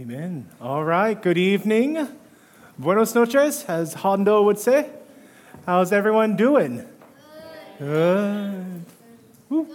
[0.00, 0.48] Amen.
[0.62, 2.08] All right, good evening.
[2.78, 4.88] Buenos noches, as Hondo would say.
[5.66, 6.86] How's everyone doing?
[7.78, 8.86] Good.
[9.50, 9.66] Good.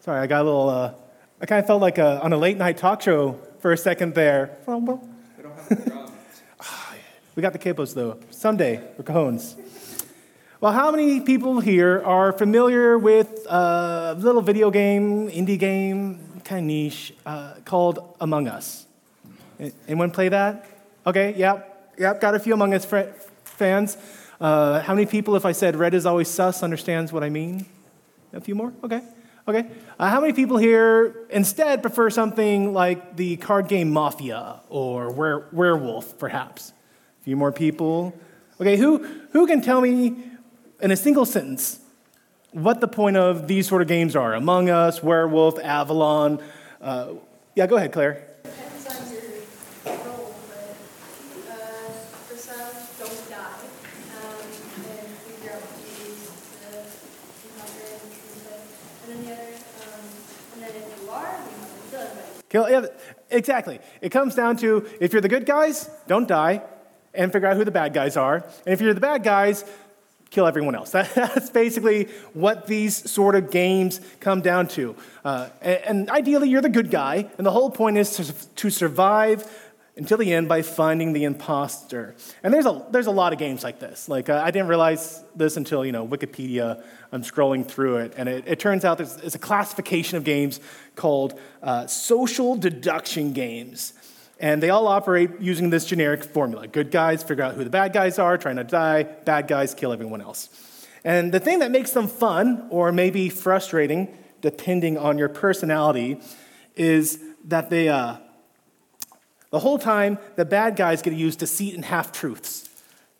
[0.00, 0.94] Sorry, I got a little, uh,
[1.38, 4.14] I kind of felt like a, on a late night talk show for a second
[4.14, 4.56] there.
[7.36, 8.18] we got the capos though.
[8.30, 9.54] Someday, we're cajones.
[10.62, 16.60] Well, how many people here are familiar with a little video game, indie game, kind
[16.60, 18.86] of niche, uh, called Among Us?
[19.86, 20.66] Anyone play that?
[21.06, 23.12] Okay, yep, yep, got a few Among Us fr-
[23.44, 23.98] fans.
[24.40, 27.66] Uh, how many people, if I said red is always sus, understands what I mean?
[28.32, 28.72] A few more?
[28.82, 29.02] Okay,
[29.46, 29.66] okay.
[29.98, 35.48] Uh, how many people here instead prefer something like the card game Mafia or were-
[35.52, 36.72] Werewolf, perhaps?
[37.20, 38.18] A few more people.
[38.58, 40.16] Okay, who, who can tell me
[40.80, 41.80] in a single sentence
[42.52, 46.40] what the point of these sort of games are Among Us, Werewolf, Avalon.
[46.80, 47.14] Uh,
[47.54, 48.26] yeah, go ahead, Claire.
[48.42, 50.76] Depends on your role, but
[51.50, 51.90] uh,
[52.26, 52.58] for some,
[52.98, 53.36] don't die.
[54.16, 54.40] Um,
[54.86, 56.20] and figure out ways
[56.62, 56.68] to
[57.58, 58.62] conquer it and truth it.
[59.02, 59.52] And then the other,
[59.82, 60.04] um,
[60.54, 62.42] and then if you are, you kill everybody.
[62.48, 62.86] Kill, yeah,
[63.30, 63.80] exactly.
[64.00, 66.62] It comes down to if you're the good guys, don't die
[67.12, 68.36] and figure out who the bad guys are.
[68.36, 69.64] And if you're the bad guys,
[70.30, 70.90] kill everyone else.
[70.92, 74.94] That's basically what these sort of games come down to.
[75.24, 78.70] Uh, and, and, ideally, you're the good guy, and the whole point is to, to
[78.70, 79.50] survive
[79.98, 82.14] until the end by finding the imposter.
[82.42, 84.08] And there's a, there's a lot of games like this.
[84.08, 88.28] Like, uh, I didn't realize this until, you know, Wikipedia, I'm scrolling through it, and
[88.28, 90.60] it, it turns out there's, there's, a classification of games
[90.94, 93.92] called uh, social deduction games.
[94.40, 96.68] And they all operate using this generic formula.
[96.68, 99.02] Good guys figure out who the bad guys are, trying to die.
[99.02, 100.48] Bad guys kill everyone else.
[101.04, 106.20] And the thing that makes them fun, or maybe frustrating, depending on your personality,
[106.76, 108.18] is that they, uh,
[109.50, 112.68] the whole time, the bad guys get to use deceit and half truths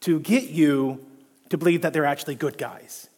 [0.00, 1.04] to get you
[1.48, 3.08] to believe that they're actually good guys.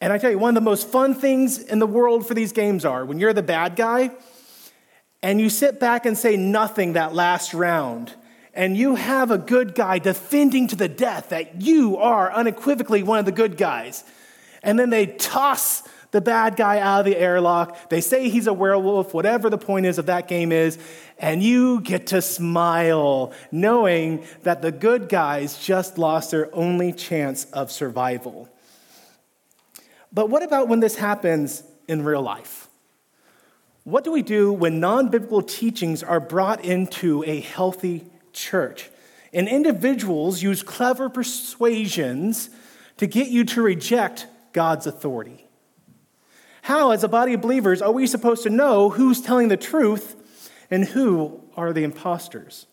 [0.00, 2.52] And I tell you, one of the most fun things in the world for these
[2.52, 4.10] games are when you're the bad guy,
[5.22, 8.14] and you sit back and say nothing that last round,
[8.54, 13.18] and you have a good guy defending to the death that you are unequivocally one
[13.18, 14.04] of the good guys,
[14.62, 18.52] and then they toss the bad guy out of the airlock, they say he's a
[18.52, 20.78] werewolf, whatever the point is of that game is,
[21.18, 27.44] and you get to smile knowing that the good guys just lost their only chance
[27.52, 28.48] of survival.
[30.12, 32.66] But what about when this happens in real life?
[33.90, 38.88] What do we do when non biblical teachings are brought into a healthy church?
[39.32, 42.50] And individuals use clever persuasions
[42.98, 45.44] to get you to reject God's authority.
[46.62, 50.14] How, as a body of believers, are we supposed to know who's telling the truth
[50.70, 52.66] and who are the imposters?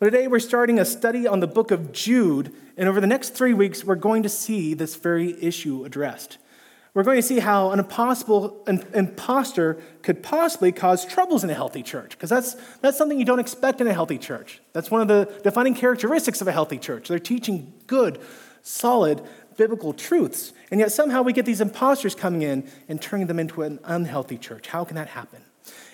[0.00, 3.30] Well, today we're starting a study on the book of Jude, and over the next
[3.30, 6.36] three weeks, we're going to see this very issue addressed
[6.98, 7.78] we're going to see how an
[8.92, 13.38] imposter could possibly cause troubles in a healthy church, because that's, that's something you don't
[13.38, 14.60] expect in a healthy church.
[14.72, 17.06] That's one of the defining characteristics of a healthy church.
[17.06, 18.20] They're teaching good,
[18.62, 19.22] solid,
[19.56, 20.52] biblical truths.
[20.72, 24.36] And yet somehow we get these imposters coming in and turning them into an unhealthy
[24.36, 24.66] church.
[24.66, 25.42] How can that happen?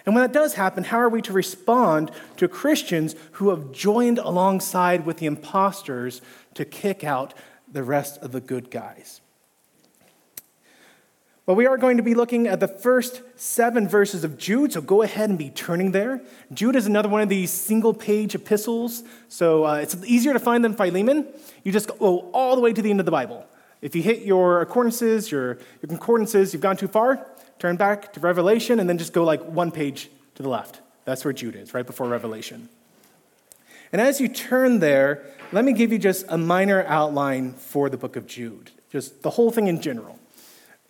[0.06, 4.16] And when that does happen, how are we to respond to Christians who have joined
[4.16, 6.22] alongside with the imposters
[6.54, 7.34] to kick out
[7.70, 9.20] the rest of the good guys?
[11.46, 14.80] Well, we are going to be looking at the first seven verses of Jude, so
[14.80, 16.22] go ahead and be turning there.
[16.54, 20.64] Jude is another one of these single page epistles, so uh, it's easier to find
[20.64, 21.26] than Philemon.
[21.62, 23.44] You just go all the way to the end of the Bible.
[23.82, 27.26] If you hit your accordances, your, your concordances, you've gone too far,
[27.58, 30.80] turn back to Revelation and then just go like one page to the left.
[31.04, 32.70] That's where Jude is, right before Revelation.
[33.92, 37.98] And as you turn there, let me give you just a minor outline for the
[37.98, 40.18] book of Jude, just the whole thing in general.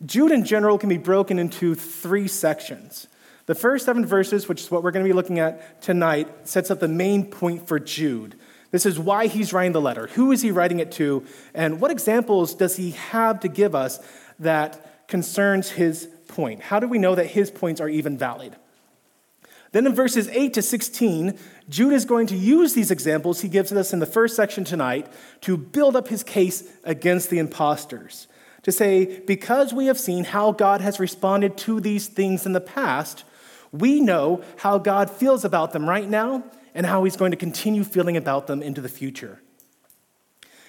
[0.04, 3.06] Jude in general can be broken into three sections.
[3.47, 6.70] The first seven verses, which is what we're going to be looking at tonight, sets
[6.70, 8.36] up the main point for Jude.
[8.71, 10.09] This is why he's writing the letter.
[10.09, 11.24] Who is he writing it to?
[11.54, 14.01] And what examples does he have to give us
[14.41, 16.60] that concerns his point?
[16.60, 18.56] How do we know that his points are even valid?
[19.72, 23.72] Then in verses 8 to 16, Jude is going to use these examples he gives
[23.72, 25.06] us in the first section tonight
[25.42, 28.28] to build up his case against the impostors
[28.65, 32.61] to say, because we have seen how God has responded to these things in the
[32.61, 33.25] past,
[33.72, 36.45] we know how God feels about them right now
[36.75, 39.41] and how he's going to continue feeling about them into the future.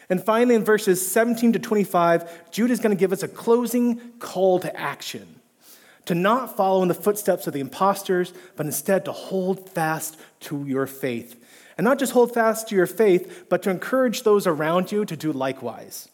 [0.10, 4.00] And finally, in verses 17 to 25, Jude is going to give us a closing
[4.20, 5.40] call to action
[6.06, 10.66] to not follow in the footsteps of the impostors, but instead to hold fast to
[10.66, 11.42] your faith.
[11.78, 15.18] And not just hold fast to your faith, but to encourage those around you to
[15.18, 16.08] do likewise.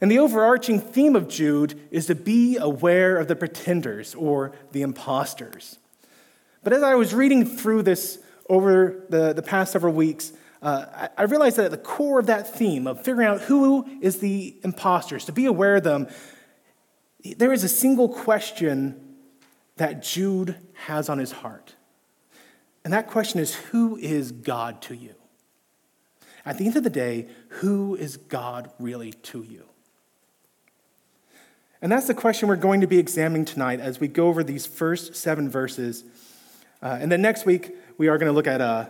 [0.00, 4.82] And the overarching theme of Jude is to be aware of the pretenders or the
[4.82, 5.78] imposters.
[6.62, 8.18] But as I was reading through this
[8.48, 10.32] over the, the past several weeks,
[10.62, 13.86] uh, I, I realized that at the core of that theme of figuring out who
[14.00, 16.08] is the imposters, to be aware of them,
[17.36, 19.16] there is a single question
[19.76, 21.74] that Jude has on his heart.
[22.84, 25.14] And that question is who is God to you?
[26.44, 29.69] At the end of the day, who is God really to you?
[31.82, 34.66] And that's the question we're going to be examining tonight as we go over these
[34.66, 36.04] first seven verses.
[36.82, 38.86] Uh, and then next week, we are going to look at uh,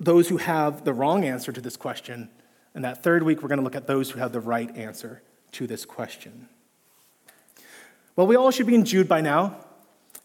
[0.00, 2.30] those who have the wrong answer to this question.
[2.74, 5.22] And that third week, we're going to look at those who have the right answer
[5.52, 6.48] to this question.
[8.16, 9.56] Well, we all should be in Jude by now.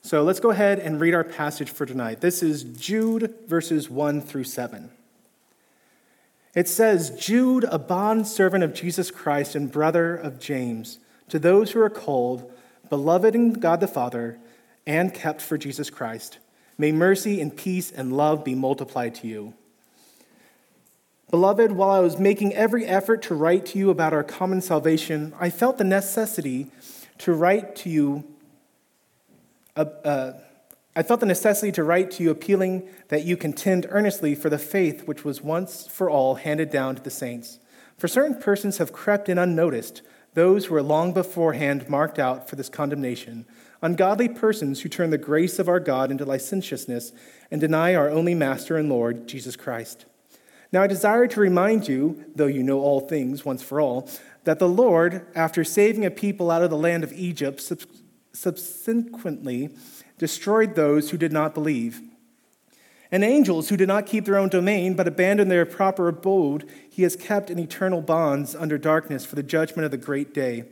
[0.01, 2.21] So let's go ahead and read our passage for tonight.
[2.21, 4.91] This is Jude verses 1 through 7.
[6.55, 11.81] It says, Jude, a bondservant of Jesus Christ and brother of James, to those who
[11.81, 12.51] are called,
[12.89, 14.39] beloved in God the Father,
[14.85, 16.39] and kept for Jesus Christ,
[16.77, 19.53] may mercy and peace and love be multiplied to you.
[21.29, 25.33] Beloved, while I was making every effort to write to you about our common salvation,
[25.39, 26.71] I felt the necessity
[27.19, 28.23] to write to you.
[29.75, 30.33] Uh, uh,
[30.95, 34.57] I felt the necessity to write to you, appealing that you contend earnestly for the
[34.57, 37.59] faith which was once for all handed down to the saints.
[37.97, 40.01] For certain persons have crept in unnoticed,
[40.39, 43.45] those who were long beforehand marked out for this condemnation,
[43.81, 47.11] ungodly persons who turn the grace of our God into licentiousness
[47.51, 50.05] and deny our only Master and Lord, Jesus Christ.
[50.71, 54.09] Now I desire to remind you, though you know all things once for all,
[54.45, 57.61] that the Lord, after saving a people out of the land of Egypt,
[58.31, 59.71] subsequently
[60.17, 62.01] destroyed those who did not believe.
[63.11, 67.03] And angels who did not keep their own domain, but abandoned their proper abode, he
[67.03, 70.65] has kept in eternal bonds under darkness for the judgment of the great day.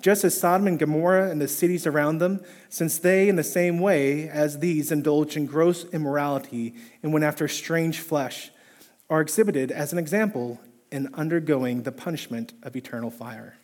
[0.00, 3.78] Just as Sodom and Gomorrah and the cities around them, since they, in the same
[3.78, 8.50] way as these, indulged in gross immorality and went after strange flesh
[9.10, 10.60] are exhibited as an example
[10.92, 13.56] in undergoing the punishment of eternal fire.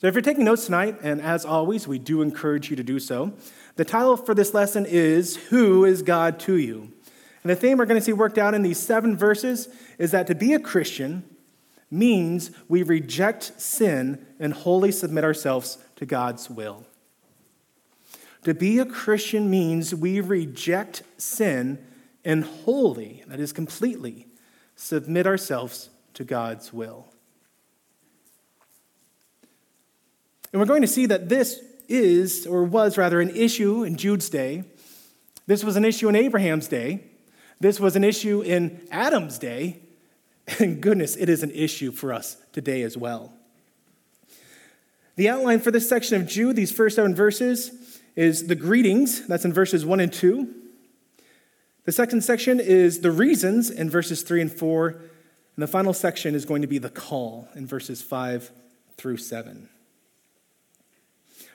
[0.00, 2.98] So, if you're taking notes tonight, and as always, we do encourage you to do
[2.98, 3.32] so,
[3.76, 6.92] the title for this lesson is Who is God to You?
[7.42, 9.68] And the theme we're going to see worked out in these seven verses
[9.98, 11.24] is that to be a Christian
[11.90, 16.86] means we reject sin and wholly submit ourselves to God's will.
[18.44, 21.84] To be a Christian means we reject sin
[22.24, 24.26] and wholly, that is completely,
[24.76, 27.08] submit ourselves to God's will.
[30.52, 34.28] And we're going to see that this is, or was rather, an issue in Jude's
[34.28, 34.64] day.
[35.46, 37.04] This was an issue in Abraham's day.
[37.60, 39.80] This was an issue in Adam's day.
[40.58, 43.32] And goodness, it is an issue for us today as well.
[45.16, 49.26] The outline for this section of Jude, these first seven verses, is the greetings.
[49.26, 50.54] That's in verses 1 and 2.
[51.84, 54.88] The second section is the reasons in verses 3 and 4.
[54.88, 58.50] And the final section is going to be the call in verses 5
[58.96, 59.68] through 7.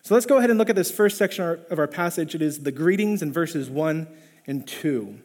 [0.10, 2.34] So let's go ahead and look at this first section of our passage.
[2.34, 4.08] It is the greetings in verses 1
[4.48, 5.20] and 2.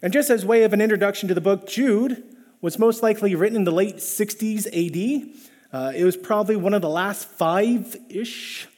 [0.00, 2.22] And just as way of an introduction to the book, Jude
[2.62, 5.28] was most likely written in the late 60s AD.
[5.70, 8.68] Uh, it was probably one of the last five ish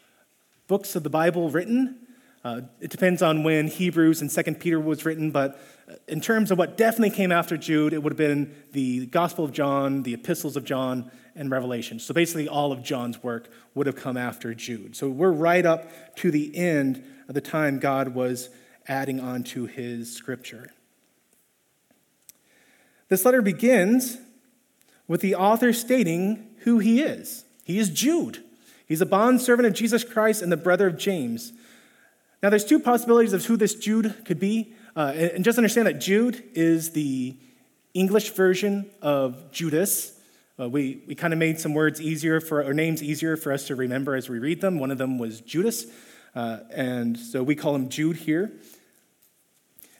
[0.66, 2.05] books of the Bible written.
[2.46, 5.60] Uh, it depends on when Hebrews and Second Peter was written, but
[5.90, 9.44] uh, in terms of what definitely came after Jude, it would have been the Gospel
[9.44, 11.98] of John, the Epistles of John, and Revelation.
[11.98, 14.94] So basically, all of John's work would have come after Jude.
[14.94, 18.48] So we're right up to the end of the time God was
[18.86, 20.72] adding on to his scripture.
[23.08, 24.18] This letter begins
[25.08, 27.44] with the author stating who he is.
[27.64, 28.44] He is Jude.
[28.86, 31.52] He's a bondservant of Jesus Christ and the brother of James.
[32.42, 34.74] Now, there's two possibilities of who this Jude could be.
[34.94, 37.36] Uh, and just understand that Jude is the
[37.92, 40.18] English version of Judas.
[40.58, 43.66] Uh, we we kind of made some words easier for, or names easier for us
[43.66, 44.78] to remember as we read them.
[44.78, 45.86] One of them was Judas.
[46.34, 48.52] Uh, and so we call him Jude here.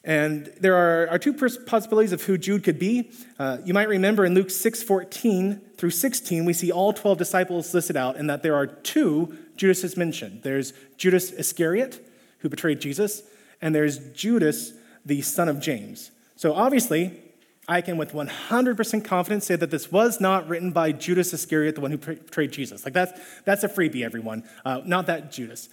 [0.05, 3.11] And there are, are two possibilities of who Jude could be.
[3.39, 7.75] Uh, you might remember in Luke 6 14 through 16, we see all 12 disciples
[7.75, 10.43] listed out, and that there are two Judases mentioned.
[10.43, 12.06] There's Judas Iscariot,
[12.47, 13.23] who betrayed Jesus,
[13.61, 14.73] and there's Judas,
[15.05, 16.13] the son of James.
[16.37, 17.21] So obviously,
[17.67, 21.81] I can with 100% confidence say that this was not written by Judas Iscariot, the
[21.81, 22.85] one who betrayed Jesus.
[22.85, 24.45] Like that's, that's a freebie, everyone.
[24.65, 25.69] Uh, not that Judas.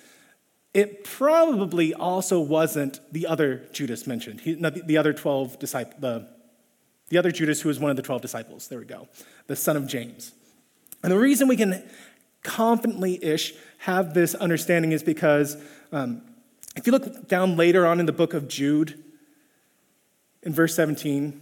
[0.73, 5.95] It probably also wasn't the other Judas mentioned, he, no, the, the other 12 disciples,
[5.99, 6.27] the,
[7.09, 8.67] the other Judas who was one of the 12 disciples.
[8.67, 9.07] There we go.
[9.45, 10.31] The son of James.
[11.03, 11.87] And the reason we can
[12.41, 15.57] confidently ish have this understanding is because
[15.91, 16.23] um,
[16.75, 19.03] if you look down later on in the book of Jude,
[20.41, 21.41] in verse 17,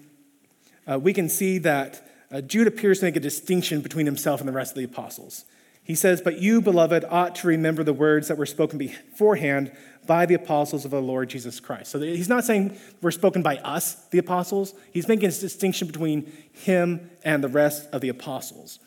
[0.90, 4.48] uh, we can see that uh, Jude appears to make a distinction between himself and
[4.48, 5.46] the rest of the apostles.
[5.84, 9.72] He says, But you, beloved, ought to remember the words that were spoken beforehand
[10.06, 11.92] by the apostles of the Lord Jesus Christ.
[11.92, 14.74] So he's not saying we're spoken by us, the apostles.
[14.92, 18.80] He's making a distinction between him and the rest of the apostles.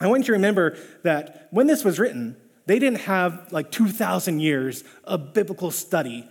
[0.00, 4.40] I want you to remember that when this was written, they didn't have like 2,000
[4.40, 6.28] years of biblical study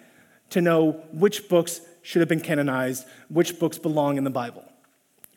[0.49, 4.63] to know which books should have been canonized, which books belong in the Bible.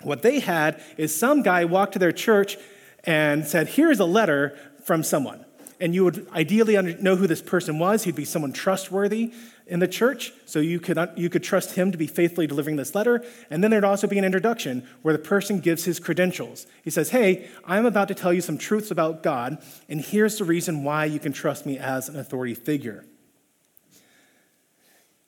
[0.03, 2.57] What they had is some guy walked to their church
[3.05, 5.45] and said, Here's a letter from someone.
[5.81, 8.05] And you would ideally know who this person was.
[8.05, 9.33] He'd be someone trustworthy
[9.67, 12.95] in the church, so you could, you could trust him to be faithfully delivering this
[12.95, 13.25] letter.
[13.51, 16.67] And then there'd also be an introduction where the person gives his credentials.
[16.85, 19.59] He says, Hey, I'm about to tell you some truths about God,
[19.89, 23.05] and here's the reason why you can trust me as an authority figure.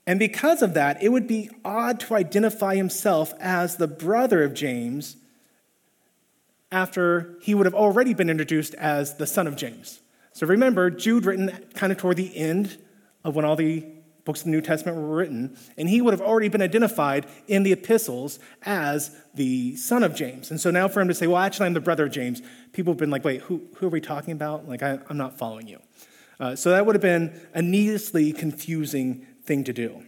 [0.06, 4.54] And because of that, it would be odd to identify himself as the brother of
[4.54, 5.16] James
[6.70, 10.00] after he would have already been introduced as the son of James.
[10.32, 12.78] So remember, Jude written kind of toward the end
[13.24, 13.84] of when all the
[14.28, 17.62] books of the New Testament were written, and he would have already been identified in
[17.62, 20.50] the epistles as the son of James.
[20.50, 22.42] And so now for him to say, well, actually, I'm the brother of James,
[22.74, 24.68] people have been like, wait, who, who are we talking about?
[24.68, 25.78] Like, I, am not following you.
[26.38, 30.02] Uh, so that would have been a needlessly confusing thing to do.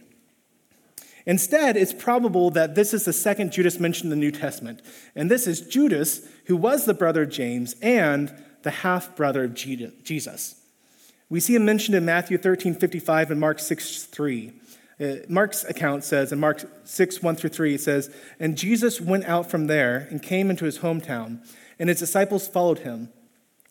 [1.25, 4.83] Instead, it's probable that this is the second Judas mentioned in the New Testament.
[5.15, 9.55] And this is Judas, who was the brother of James and the half brother of
[9.55, 10.60] Jesus.
[11.31, 14.51] We see him mentioned in Matthew 13 55 and Mark 6 3.
[14.99, 19.23] Uh, Mark's account says, in Mark 6 1 through 3, it says, And Jesus went
[19.23, 21.39] out from there and came into his hometown,
[21.79, 23.13] and his disciples followed him.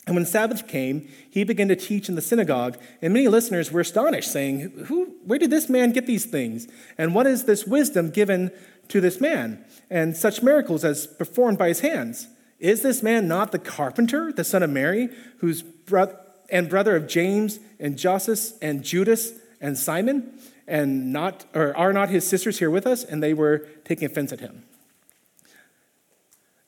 [0.06, 3.82] And when Sabbath came, he began to teach in the synagogue, and many listeners were
[3.82, 6.66] astonished, saying, Who, Where did this man get these things?
[6.96, 8.52] And what is this wisdom given
[8.88, 9.62] to this man?
[9.90, 12.26] And such miracles as performed by his hands?
[12.58, 16.16] Is this man not the carpenter, the son of Mary, whose bro-
[16.50, 20.38] and brother of James and Joseph and Judas and Simon?
[20.66, 23.02] And not, or are not his sisters here with us?
[23.02, 24.62] And they were taking offense at him.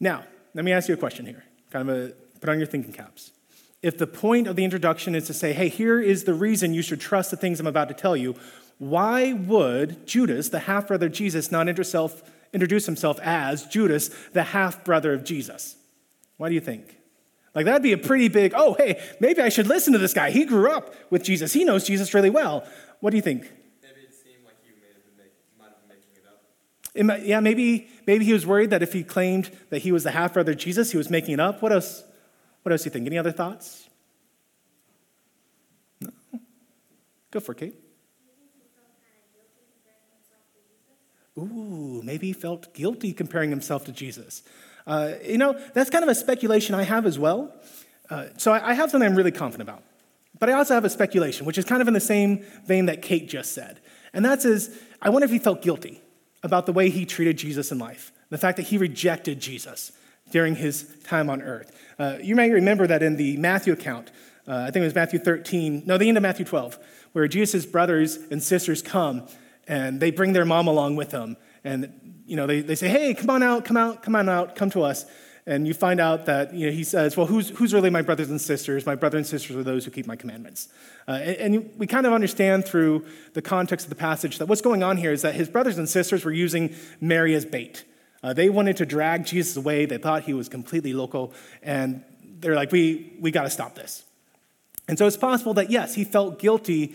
[0.00, 0.24] Now,
[0.54, 2.12] let me ask you a question here, kind of a
[2.42, 3.30] Put on your thinking caps.
[3.82, 6.82] If the point of the introduction is to say, hey, here is the reason you
[6.82, 8.34] should trust the things I'm about to tell you,
[8.78, 14.84] why would Judas, the half brother of Jesus, not introduce himself as Judas, the half
[14.84, 15.76] brother of Jesus?
[16.36, 16.96] Why do you think?
[17.54, 20.30] Like, that'd be a pretty big, oh, hey, maybe I should listen to this guy.
[20.30, 22.66] He grew up with Jesus, he knows Jesus really well.
[23.00, 23.42] What do you think?
[23.82, 24.72] Maybe it seemed like he
[25.58, 25.96] might have been
[26.96, 27.26] making it up.
[27.26, 30.34] yeah, maybe, maybe he was worried that if he claimed that he was the half
[30.34, 31.60] brother of Jesus, he was making it up.
[31.60, 32.04] What else?
[32.62, 33.06] What else do you think?
[33.06, 33.88] Any other thoughts?
[36.00, 36.10] No?
[37.32, 37.74] Go for it, Kate.
[41.38, 44.42] Ooh, maybe he felt guilty comparing himself to Jesus.
[44.86, 47.54] Uh, you know, that's kind of a speculation I have as well.
[48.10, 49.82] Uh, so I, I have something I'm really confident about.
[50.38, 53.00] But I also have a speculation, which is kind of in the same vein that
[53.00, 53.80] Kate just said.
[54.12, 56.02] And that's is, I wonder if he felt guilty
[56.42, 59.92] about the way he treated Jesus in life, the fact that he rejected Jesus
[60.30, 61.78] during his time on earth.
[61.98, 64.10] Uh, you may remember that in the Matthew account,
[64.48, 66.78] uh, I think it was Matthew 13, no, the end of Matthew 12,
[67.12, 69.28] where Jesus' brothers and sisters come
[69.68, 71.36] and they bring their mom along with them.
[71.62, 71.92] And,
[72.26, 74.70] you know, they, they say, hey, come on out, come out, come on out, come
[74.70, 75.06] to us.
[75.44, 78.30] And you find out that, you know, he says, well, who's, who's really my brothers
[78.30, 78.86] and sisters?
[78.86, 80.68] My brothers and sisters are those who keep my commandments.
[81.08, 84.60] Uh, and, and we kind of understand through the context of the passage that what's
[84.60, 87.84] going on here is that his brothers and sisters were using Mary as bait.
[88.22, 89.84] Uh, they wanted to drag Jesus away.
[89.84, 91.34] They thought he was completely local.
[91.60, 92.04] And
[92.38, 94.04] they're like, we, we got to stop this.
[94.86, 96.94] And so it's possible that, yes, he felt guilty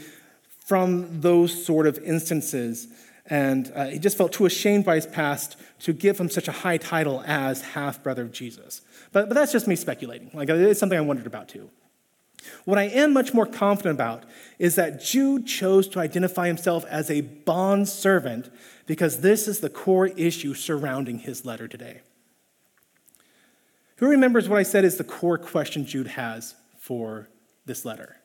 [0.66, 2.88] from those sort of instances.
[3.28, 6.52] And uh, he just felt too ashamed by his past to give him such a
[6.52, 8.82] high title as half brother of Jesus.
[9.12, 10.32] But, but that's just me speculating.
[10.34, 11.70] Like, it's something I wondered about too.
[12.66, 14.24] What I am much more confident about
[14.60, 18.50] is that Jude chose to identify himself as a bond servant
[18.86, 22.02] because this is the core issue surrounding his letter today.
[23.98, 27.28] Who remembers what I said is the core question Jude has for
[27.66, 28.18] this letter?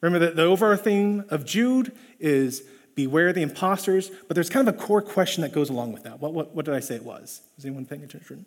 [0.00, 2.62] Remember that the overall theme of Jude is
[2.94, 6.20] beware the imposters, but there's kind of a core question that goes along with that.
[6.20, 7.40] What, what, what did I say it was?
[7.58, 8.44] Is anyone paying attention?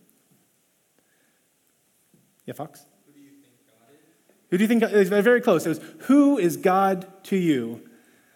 [2.46, 2.86] Yeah, Fox?
[3.08, 4.40] Who do you think God is?
[4.52, 5.24] Who do you think?
[5.24, 5.66] Very close.
[5.66, 7.82] It was, Who is God to you?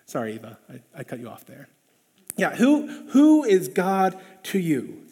[0.06, 1.70] Sorry, Eva, I, I cut you off there.
[2.36, 5.04] Yeah, who, who is God to you?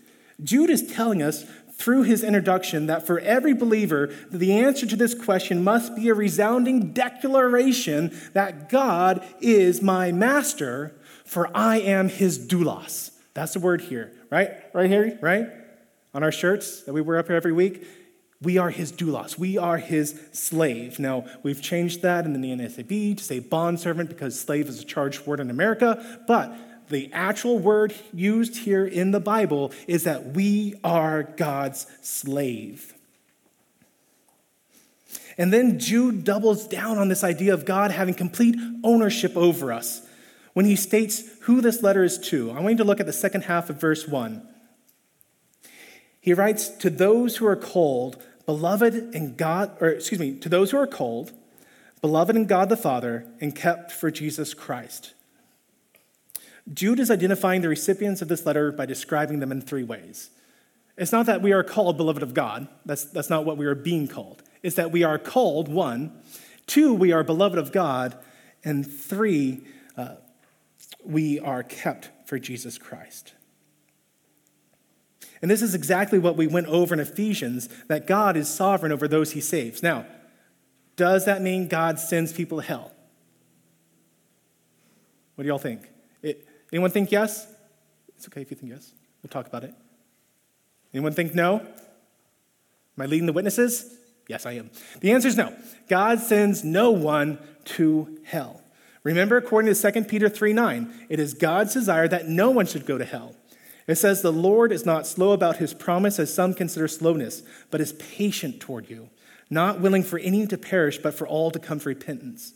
[0.42, 1.46] Jude is telling us
[1.77, 6.13] through his introduction that for every believer, the answer to this question must be a
[6.13, 13.12] resounding declaration that God is my master, for I am his doulos.
[13.34, 14.51] That's the word here, right?
[14.74, 15.48] Right here, right?
[16.13, 17.86] On our shirts that we wear up here every week.
[18.41, 19.38] We are his doulos.
[19.38, 21.00] We are his slave.
[21.00, 25.25] Now, we've changed that in the NASB to say bondservant because slave is a charged
[25.27, 26.55] word in America, but
[26.89, 32.94] the actual word used here in the Bible is that we are God's slave.
[35.38, 40.01] And then Jude doubles down on this idea of God having complete ownership over us
[40.53, 42.50] when he states who this letter is to.
[42.51, 44.48] I want you to look at the second half of verse 1.
[46.20, 50.72] He writes, To those who are called, beloved in God, or excuse me, to those
[50.72, 51.32] who are called,
[52.01, 55.13] beloved in God the Father, and kept for Jesus Christ.
[56.74, 60.29] Jude is identifying the recipients of this letter by describing them in three ways.
[60.97, 63.75] It's not that we are called beloved of God, that's, that's not what we are
[63.75, 64.41] being called.
[64.63, 66.12] It's that we are called, one,
[66.65, 68.17] two, we are beloved of God,
[68.63, 69.62] and three,
[69.95, 70.15] uh,
[71.05, 73.33] we are kept for Jesus Christ.
[75.41, 79.07] And this is exactly what we went over in Ephesians that God is sovereign over
[79.07, 79.83] those he saves.
[79.83, 80.05] Now,
[80.95, 82.91] does that mean God sends people to hell?
[85.36, 85.88] What do y'all think?
[86.71, 87.47] Anyone think yes?
[88.15, 88.91] It's okay if you think yes.
[89.21, 89.74] We'll talk about it.
[90.93, 91.59] Anyone think no?
[91.59, 93.95] Am I leading the witnesses?
[94.27, 94.69] Yes, I am.
[95.00, 95.55] The answer is no.
[95.88, 98.62] God sends no one to hell.
[99.03, 102.86] Remember, according to 2 Peter 3 9, it is God's desire that no one should
[102.86, 103.36] go to hell.
[103.88, 107.79] It says, The Lord is not slow about his promise, as some consider slowness, but
[107.79, 109.09] is patient toward you,
[109.50, 112.53] not willing for any to perish, but for all to come to repentance.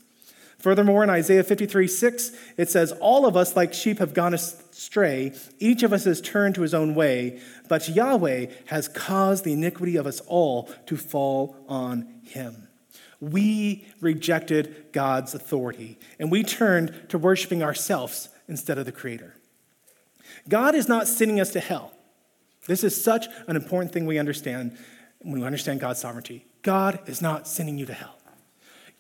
[0.62, 5.34] Furthermore, in Isaiah 53 6, it says, All of us, like sheep, have gone astray.
[5.58, 9.96] Each of us has turned to his own way, but Yahweh has caused the iniquity
[9.96, 12.68] of us all to fall on him.
[13.20, 19.36] We rejected God's authority, and we turned to worshiping ourselves instead of the Creator.
[20.48, 21.92] God is not sending us to hell.
[22.68, 24.78] This is such an important thing we understand
[25.22, 26.46] when we understand God's sovereignty.
[26.62, 28.21] God is not sending you to hell.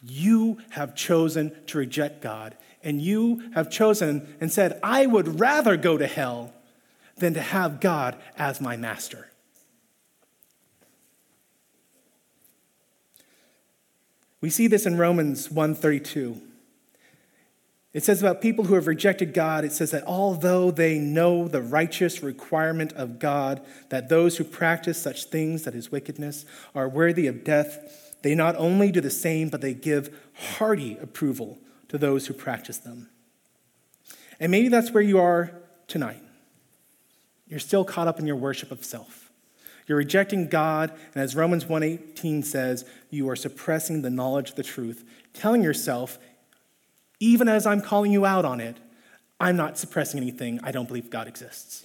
[0.01, 5.77] You have chosen to reject God, and you have chosen and said, I would rather
[5.77, 6.53] go to hell
[7.17, 9.29] than to have God as my master.
[14.41, 16.41] We see this in Romans 132.
[17.93, 21.61] It says about people who have rejected God, it says that although they know the
[21.61, 27.27] righteous requirement of God, that those who practice such things, that is wickedness, are worthy
[27.27, 30.15] of death, they not only do the same, but they give
[30.57, 33.09] hearty approval to those who practice them.
[34.39, 35.51] And maybe that's where you are
[35.87, 36.23] tonight.
[37.47, 39.29] You're still caught up in your worship of self.
[39.87, 44.63] You're rejecting God, and as Romans 1:18 says, you are suppressing the knowledge of the
[44.63, 45.03] truth,
[45.33, 46.17] telling yourself
[47.19, 48.77] even as I'm calling you out on it,
[49.39, 50.59] I'm not suppressing anything.
[50.63, 51.83] I don't believe God exists.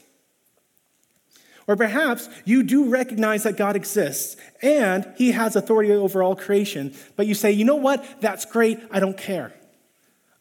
[1.68, 6.94] Or perhaps you do recognize that God exists and he has authority over all creation,
[7.16, 8.05] but you say, you know what?
[8.20, 8.79] That's great.
[8.90, 9.52] I don't care.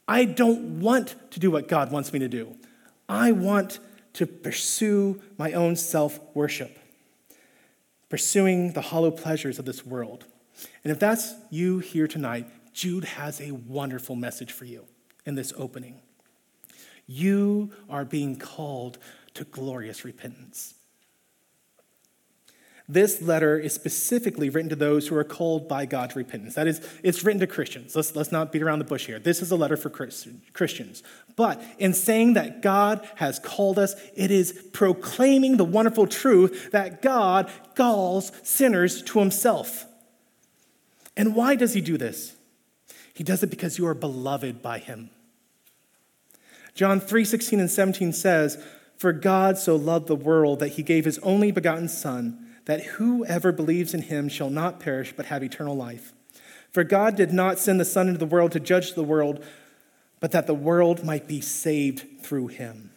[0.06, 2.56] I don't want to do what God wants me to do.
[3.08, 3.80] I want
[4.14, 6.78] to pursue my own self worship,
[8.08, 10.24] pursuing the hollow pleasures of this world.
[10.84, 14.86] And if that's you here tonight, Jude has a wonderful message for you
[15.24, 16.00] in this opening.
[17.06, 18.98] You are being called
[19.34, 20.74] to glorious repentance.
[22.88, 26.54] This letter is specifically written to those who are called by God to repentance.
[26.54, 27.96] That is, it's written to Christians.
[27.96, 29.18] Let's, let's not beat around the bush here.
[29.18, 31.02] This is a letter for Christians.
[31.34, 37.02] But in saying that God has called us, it is proclaiming the wonderful truth that
[37.02, 39.84] God calls sinners to himself.
[41.16, 42.36] And why does he do this?
[43.12, 45.10] He does it because you are beloved by him.
[46.74, 48.62] John 3 16 and 17 says,
[48.96, 53.50] For God so loved the world that he gave his only begotten Son, that whoever
[53.50, 56.12] believes in him shall not perish but have eternal life.
[56.70, 59.44] For God did not send the Son into the world to judge the world,
[60.20, 62.90] but that the world might be saved through him.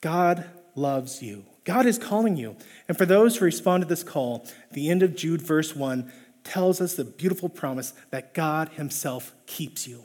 [0.00, 1.44] God loves you.
[1.64, 2.56] God is calling you.
[2.88, 6.10] And for those who respond to this call, the end of Jude, verse 1,
[6.44, 10.04] tells us the beautiful promise that God Himself keeps you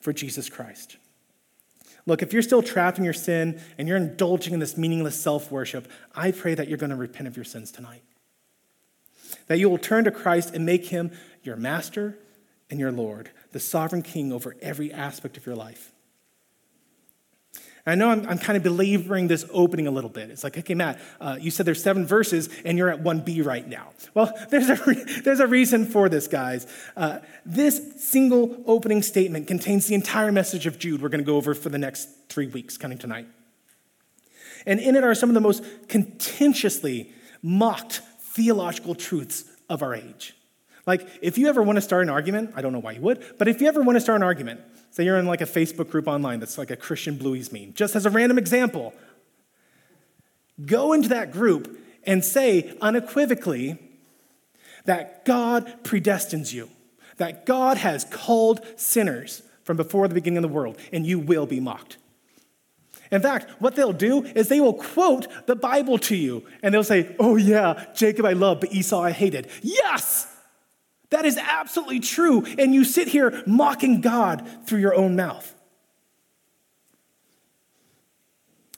[0.00, 0.96] for Jesus Christ.
[2.06, 5.50] Look, if you're still trapped in your sin and you're indulging in this meaningless self
[5.50, 8.02] worship, I pray that you're going to repent of your sins tonight.
[9.46, 11.10] That you will turn to Christ and make him
[11.42, 12.18] your master
[12.70, 15.92] and your Lord, the sovereign king over every aspect of your life.
[17.86, 20.30] I know I'm, I'm, kind of belaboring this opening a little bit.
[20.30, 23.66] It's like, okay, Matt, uh, you said there's seven verses and you're at 1b right
[23.66, 23.88] now.
[24.12, 26.66] Well, there's a, re- there's a reason for this, guys.
[26.96, 31.36] Uh, this single opening statement contains the entire message of Jude we're going to go
[31.36, 33.26] over for the next three weeks, coming tonight.
[34.66, 37.12] And in it are some of the most contentiously
[37.42, 40.34] mocked theological truths of our age.
[40.86, 43.24] Like, if you ever want to start an argument, I don't know why you would,
[43.38, 45.90] but if you ever want to start an argument, Say you're in like a Facebook
[45.90, 47.72] group online that's like a Christian Blues meme.
[47.74, 48.92] Just as a random example,
[50.64, 53.78] go into that group and say unequivocally
[54.86, 56.68] that God predestines you,
[57.18, 61.46] that God has called sinners from before the beginning of the world, and you will
[61.46, 61.98] be mocked.
[63.12, 66.82] In fact, what they'll do is they will quote the Bible to you, and they'll
[66.82, 69.48] say, Oh, yeah, Jacob I loved, but Esau I hated.
[69.62, 70.29] Yes!
[71.10, 72.44] That is absolutely true.
[72.58, 75.54] And you sit here mocking God through your own mouth.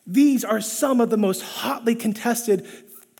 [0.07, 2.67] These are some of the most hotly contested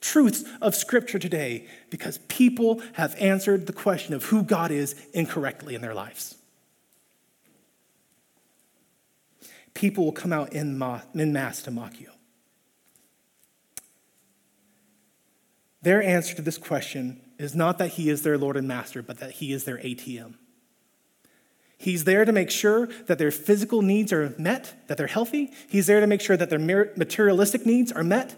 [0.01, 5.75] truths of Scripture today because people have answered the question of who God is incorrectly
[5.75, 6.35] in their lives.
[9.75, 12.11] People will come out in, mass to mock you.
[15.81, 19.19] Their answer to this question is not that he is their Lord and Master, but
[19.19, 20.35] that he is their ATM.
[21.79, 25.53] He's there to make sure that their physical needs are met, that they're healthy.
[25.69, 28.37] He's there to make sure that their materialistic needs are met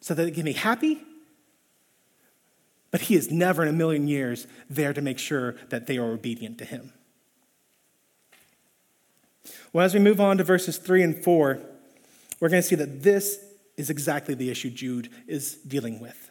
[0.00, 1.02] so that they can be happy.
[2.92, 6.12] But he is never in a million years there to make sure that they are
[6.12, 6.92] obedient to him.
[9.72, 11.58] Well, as we move on to verses 3 and 4,
[12.38, 13.40] we're going to see that this
[13.76, 16.30] is exactly the issue Jude is dealing with.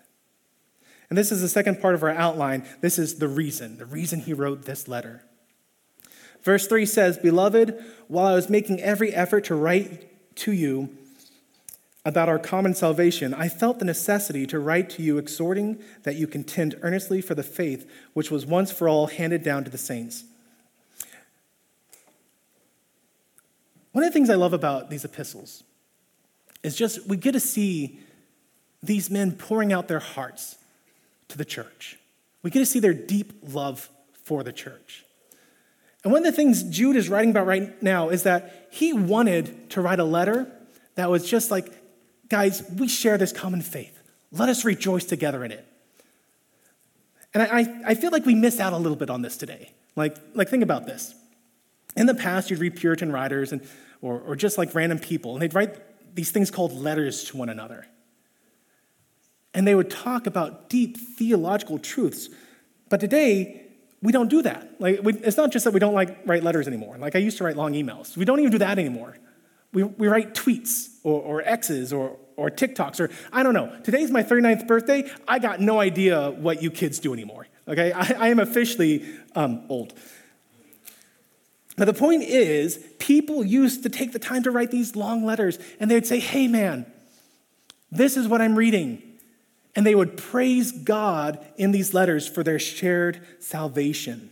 [1.09, 2.65] And this is the second part of our outline.
[2.81, 5.23] This is the reason, the reason he wrote this letter.
[6.41, 10.89] Verse 3 says, Beloved, while I was making every effort to write to you
[12.05, 16.27] about our common salvation, I felt the necessity to write to you, exhorting that you
[16.27, 20.25] contend earnestly for the faith which was once for all handed down to the saints.
[23.93, 25.63] One of the things I love about these epistles
[26.63, 27.99] is just we get to see
[28.81, 30.57] these men pouring out their hearts
[31.33, 31.97] to the church.
[32.43, 33.89] We get to see their deep love
[34.23, 35.03] for the church.
[36.03, 39.71] And one of the things Jude is writing about right now is that he wanted
[39.71, 40.47] to write a letter
[40.95, 41.73] that was just like,
[42.29, 43.99] guys, we share this common faith.
[44.31, 45.67] Let us rejoice together in it.
[47.33, 49.71] And I, I feel like we miss out a little bit on this today.
[49.95, 51.15] Like, like think about this.
[51.95, 53.67] In the past, you'd read Puritan writers and,
[54.01, 57.49] or, or just like random people, and they'd write these things called letters to one
[57.49, 57.87] another
[59.53, 62.29] and they would talk about deep theological truths.
[62.89, 63.63] But today,
[64.01, 64.79] we don't do that.
[64.79, 66.97] Like, we, it's not just that we don't like write letters anymore.
[66.97, 68.17] Like I used to write long emails.
[68.17, 69.17] We don't even do that anymore.
[69.71, 73.79] We, we write tweets or, or X's or, or TikToks or I don't know.
[73.83, 75.09] Today's my 39th birthday.
[75.27, 77.47] I got no idea what you kids do anymore.
[77.67, 79.93] Okay, I, I am officially um, old.
[81.77, 85.57] But the point is, people used to take the time to write these long letters
[85.79, 86.85] and they'd say, hey man,
[87.89, 89.01] this is what I'm reading.
[89.75, 94.29] And they would praise God in these letters for their shared salvation.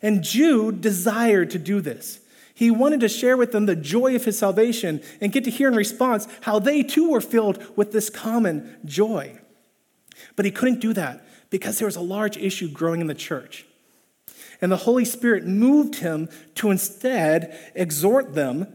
[0.00, 2.20] And Jude desired to do this.
[2.54, 5.68] He wanted to share with them the joy of his salvation and get to hear
[5.68, 9.38] in response how they too were filled with this common joy.
[10.34, 13.64] But he couldn't do that because there was a large issue growing in the church.
[14.60, 18.66] And the Holy Spirit moved him to instead exhort them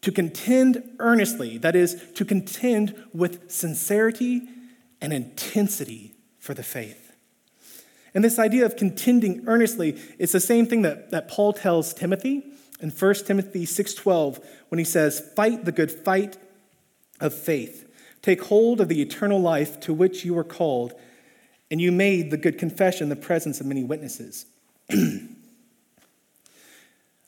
[0.00, 4.48] to contend earnestly, that is, to contend with sincerity
[5.00, 7.12] and intensity for the faith.
[8.14, 12.42] And this idea of contending earnestly is the same thing that, that Paul tells Timothy
[12.80, 16.36] in 1 Timothy 6:12 when he says, "Fight the good fight
[17.20, 17.86] of faith.
[18.22, 20.94] Take hold of the eternal life to which you were called,
[21.70, 24.46] and you made the good confession in the presence of many witnesses."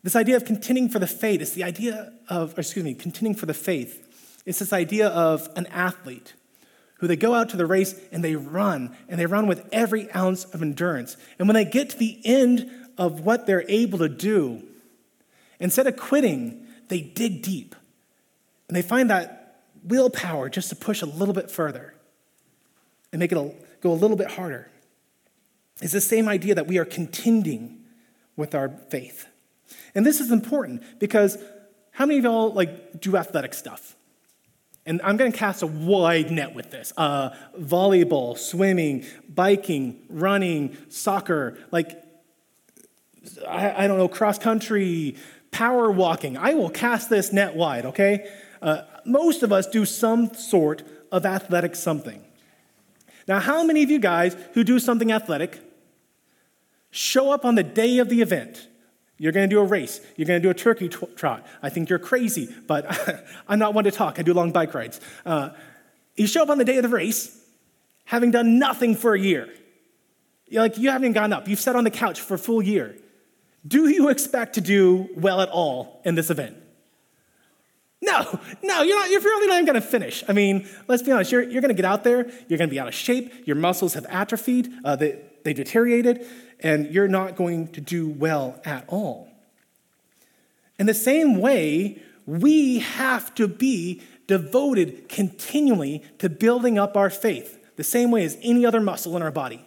[0.03, 3.47] this idea of contending for the faith is the idea of, excuse me, contending for
[3.47, 4.07] the faith.
[4.47, 6.35] It's this idea of an athlete
[7.01, 10.11] who they go out to the race and they run, and they run with every
[10.13, 11.17] ounce of endurance.
[11.39, 14.63] And when they get to the end of what they're able to do,
[15.59, 17.75] instead of quitting, they dig deep.
[18.69, 21.95] And they find that willpower just to push a little bit further
[23.13, 24.71] and make it go a little bit harder.
[25.81, 27.79] It's the same idea that we are contending
[28.37, 29.27] with our faith.
[29.95, 31.39] And this is important because
[31.93, 33.97] how many of y'all like do athletic stuff?
[34.91, 36.93] And I'm going to cast a wide net with this.
[36.97, 42.03] Uh, volleyball, swimming, biking, running, soccer, like,
[43.47, 45.15] I, I don't know, cross country,
[45.53, 46.37] power walking.
[46.37, 48.29] I will cast this net wide, okay?
[48.61, 52.25] Uh, most of us do some sort of athletic something.
[53.29, 55.61] Now, how many of you guys who do something athletic
[56.91, 58.67] show up on the day of the event?
[59.21, 60.01] You're going to do a race.
[60.17, 61.47] You're going to do a turkey trot.
[61.63, 62.87] I think you're crazy, but
[63.49, 64.19] I'm not one to talk.
[64.19, 64.99] I do long bike rides.
[65.27, 65.51] Uh,
[66.17, 67.39] you show up on the day of the race
[68.07, 69.47] having done nothing for a year.
[70.47, 71.49] You're like, you haven't gone up.
[71.49, 72.97] You've sat on the couch for a full year.
[73.69, 76.57] Do you expect to do well at all in this event?
[78.01, 80.25] No, no, you're, not, you're probably not even to finish.
[80.27, 82.75] I mean, let's be honest, you're, you're going to get out there, you're going to
[82.75, 86.27] be out of shape, your muscles have atrophied, uh, they, they deteriorated,
[86.61, 89.29] and you're not going to do well at all.
[90.79, 97.59] In the same way, we have to be devoted continually to building up our faith,
[97.77, 99.65] the same way as any other muscle in our body.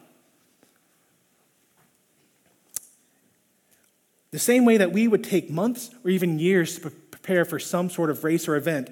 [4.31, 7.89] The same way that we would take months or even years to prepare for some
[7.89, 8.89] sort of race or event,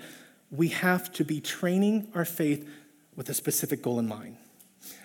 [0.52, 2.70] we have to be training our faith
[3.16, 4.38] with a specific goal in mind.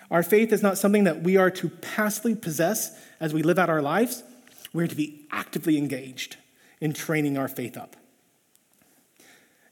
[0.09, 3.69] Our faith is not something that we are to passively possess as we live out
[3.69, 4.23] our lives.
[4.73, 6.37] We're to be actively engaged
[6.79, 7.95] in training our faith up.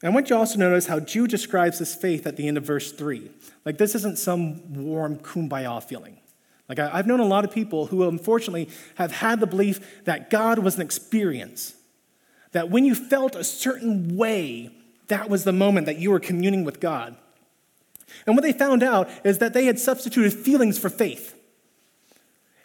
[0.02, 2.58] And I want you also to notice how Jude describes this faith at the end
[2.58, 3.32] of verse 3.
[3.64, 6.20] Like, this isn't some warm kumbaya feeling.
[6.68, 10.60] Like, I've known a lot of people who unfortunately have had the belief that God
[10.60, 11.76] was an experience,
[12.52, 14.72] that when you felt a certain way,
[15.08, 17.16] that was the moment that you were communing with God.
[18.26, 21.36] And what they found out is that they had substituted feelings for faith.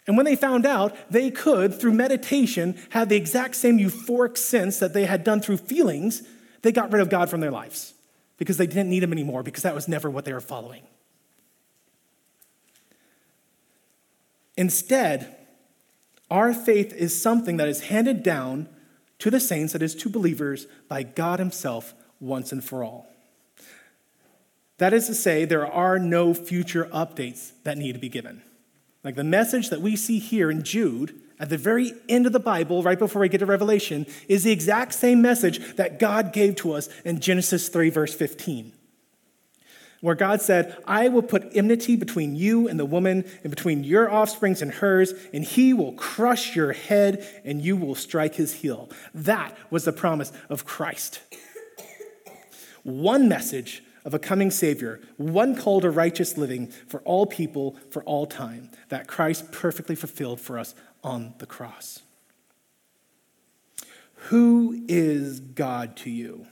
[0.07, 4.79] And when they found out, they could, through meditation, have the exact same euphoric sense
[4.79, 6.23] that they had done through feelings,
[6.63, 7.93] they got rid of God from their lives
[8.37, 10.83] because they didn't need Him anymore because that was never what they were following.
[14.57, 15.35] Instead,
[16.29, 18.67] our faith is something that is handed down
[19.19, 23.10] to the saints, that is, to believers, by God Himself once and for all.
[24.81, 28.41] That is to say, there are no future updates that need to be given.
[29.03, 32.39] Like the message that we see here in Jude, at the very end of the
[32.39, 36.55] Bible, right before we get to Revelation, is the exact same message that God gave
[36.55, 38.73] to us in Genesis 3, verse 15
[39.99, 44.11] where God said, I will put enmity between you and the woman, and between your
[44.11, 48.89] offsprings and hers, and he will crush your head, and you will strike his heel.
[49.13, 51.21] That was the promise of Christ.
[52.81, 58.03] One message of a coming Savior, one call to righteous living for all people for
[58.03, 62.01] all time, that Christ perfectly fulfilled for us on the cross.
[64.25, 66.47] Who is God to you?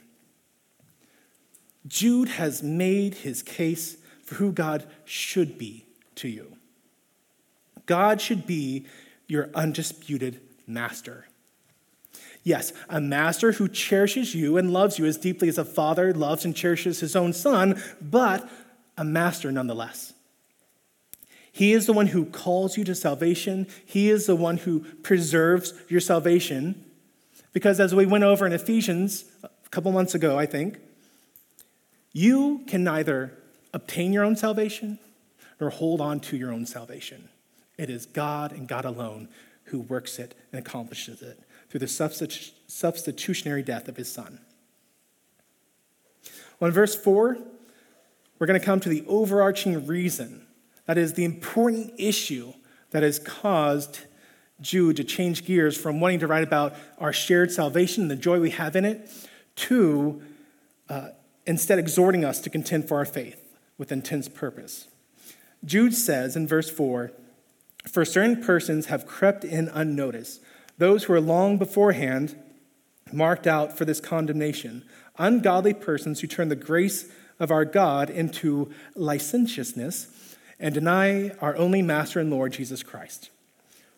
[1.87, 5.85] Jude has made his case for who God should be
[6.15, 6.57] to you.
[7.85, 8.85] God should be
[9.27, 11.25] your undisputed master.
[12.43, 16.45] Yes, a master who cherishes you and loves you as deeply as a father loves
[16.45, 18.49] and cherishes his own son, but
[18.97, 20.13] a master nonetheless.
[21.51, 23.67] He is the one who calls you to salvation.
[23.85, 26.85] He is the one who preserves your salvation.
[27.51, 30.79] Because as we went over in Ephesians a couple months ago, I think,
[32.13, 33.33] you can neither
[33.73, 34.99] obtain your own salvation
[35.59, 37.29] nor hold on to your own salvation.
[37.77, 39.27] It is God and God alone
[39.65, 41.87] who works it and accomplishes it through the
[42.67, 44.39] substitutionary death of his Son.
[46.59, 47.37] Well, in verse 4,
[48.37, 50.45] we're going to come to the overarching reason
[50.85, 52.51] that is, the important issue
[52.89, 53.99] that has caused
[54.59, 58.39] Jude to change gears from wanting to write about our shared salvation and the joy
[58.39, 59.07] we have in it
[59.55, 60.21] to
[60.89, 61.09] uh,
[61.45, 64.87] instead exhorting us to contend for our faith with intense purpose.
[65.63, 67.11] Jude says in verse 4
[67.87, 70.41] For certain persons have crept in unnoticed,
[70.79, 72.35] those who are long beforehand
[73.11, 74.83] marked out for this condemnation,
[75.17, 80.07] ungodly persons who turn the grace of our God into licentiousness
[80.59, 83.29] and deny our only Master and Lord Jesus Christ.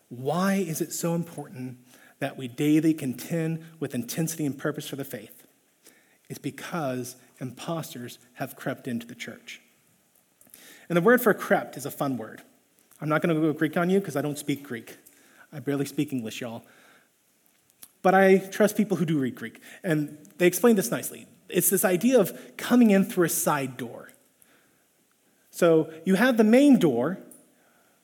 [0.08, 1.78] Why is it so important
[2.18, 5.46] that we daily contend with intensity and purpose for the faith?
[6.28, 9.60] It's because imposters have crept into the church.
[10.88, 12.42] And the word for crept is a fun word.
[13.00, 14.96] I'm not going to go Greek on you because I don't speak Greek.
[15.52, 16.64] I barely speak English, y'all.
[18.02, 19.60] But I trust people who do read Greek.
[19.84, 21.26] And they explain this nicely.
[21.48, 24.10] It's this idea of coming in through a side door.
[25.50, 27.18] So you have the main door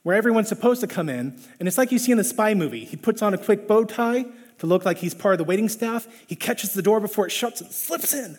[0.03, 2.85] where everyone's supposed to come in, and it's like you see in the spy movie.
[2.85, 4.27] He puts on a quick bow tie,
[4.59, 6.07] to look like he's part of the waiting staff.
[6.27, 8.39] He catches the door before it shuts and slips in.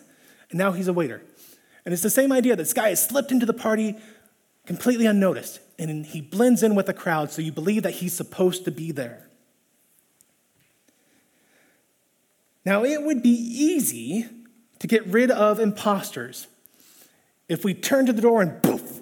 [0.50, 1.22] And now he's a waiter.
[1.84, 2.56] And it's the same idea.
[2.56, 3.96] This guy has slipped into the party
[4.66, 5.60] completely unnoticed.
[5.80, 8.92] And he blends in with the crowd, so you believe that he's supposed to be
[8.92, 9.26] there.
[12.64, 14.28] Now, it would be easy
[14.78, 16.46] to get rid of imposters
[17.50, 19.00] if we turned to the door and poof,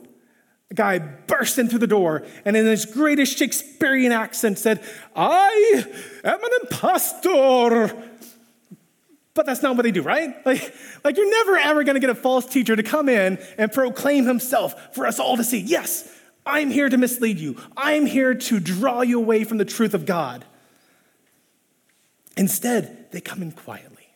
[0.68, 4.82] the guy burst in through the door and in his greatest Shakespearean accent said,
[5.14, 5.84] I
[6.24, 8.08] am an impostor.
[9.34, 10.34] But that's not what they do, right?
[10.46, 14.24] Like, like you're never ever to get a false teacher to come in and proclaim
[14.24, 15.58] himself for us all to see.
[15.58, 16.10] Yes,
[16.48, 17.56] I'm here to mislead you.
[17.76, 20.46] I'm here to draw you away from the truth of God.
[22.38, 24.08] Instead, they come in quietly.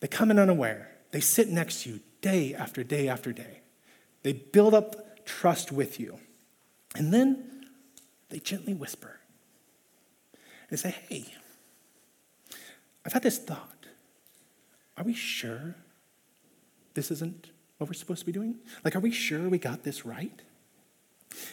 [0.00, 0.92] They come in unaware.
[1.10, 3.60] They sit next to you day after day after day.
[4.22, 6.18] They build up trust with you.
[6.94, 7.66] And then
[8.28, 9.18] they gently whisper
[10.70, 11.26] They say, Hey,
[13.04, 13.86] I've had this thought.
[14.96, 15.74] Are we sure
[16.94, 17.50] this isn't
[17.82, 18.56] what we're supposed to be doing?
[18.84, 20.40] Like, are we sure we got this right?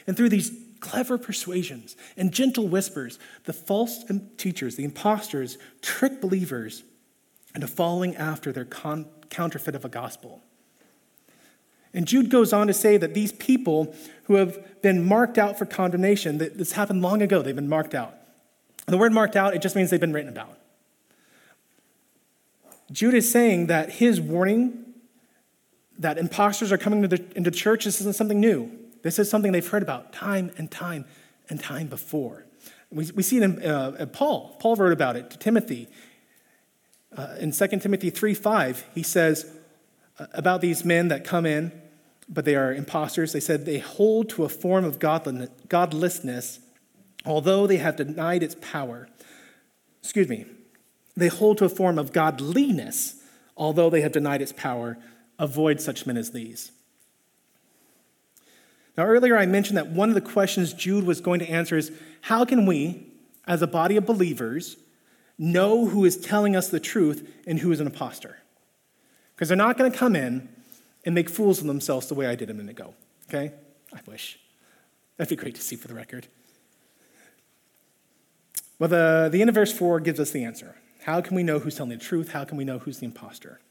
[0.08, 4.04] And through these clever persuasions and gentle whispers, the false
[4.38, 6.84] teachers, the impostors, trick believers
[7.56, 10.42] into following after their con- counterfeit of a gospel.
[11.94, 15.65] And Jude goes on to say that these people who have been marked out for
[15.65, 18.13] condemnation, that this happened long ago, they've been marked out.
[18.86, 20.58] And the word marked out, it just means they've been written about.
[22.92, 24.88] Jude is saying that his warning
[25.99, 28.71] that imposters are coming the, into the church, this isn't something new.
[29.01, 31.05] This is something they've heard about time and time
[31.49, 32.45] and time before.
[32.89, 34.57] We, we see it in uh, Paul.
[34.59, 35.88] Paul wrote about it to Timothy.
[37.15, 39.51] Uh, in 2 Timothy 3 5, he says
[40.17, 41.71] uh, about these men that come in,
[42.27, 43.33] but they are imposters.
[43.33, 46.59] They said they hold to a form of godlessness,
[47.25, 49.07] although they have denied its power.
[50.01, 50.45] Excuse me,
[51.15, 53.15] they hold to a form of godliness,
[53.57, 54.97] although they have denied its power.
[55.39, 56.71] Avoid such men as these.
[58.97, 61.91] Now, earlier I mentioned that one of the questions Jude was going to answer is
[62.21, 63.08] how can we,
[63.47, 64.75] as a body of believers,
[65.38, 68.39] know who is telling us the truth and who is an impostor?
[69.34, 70.49] Because they're not going to come in
[71.06, 72.93] and make fools of themselves the way I did a minute ago.
[73.30, 73.54] Okay?
[73.93, 74.38] I wish.
[75.15, 76.28] That'd be great to see for the record.
[78.80, 80.75] Well, the, the end of verse 4 gives us the answer.
[81.04, 82.32] How can we know who's telling the truth?
[82.32, 83.62] How can we know who's the impostor?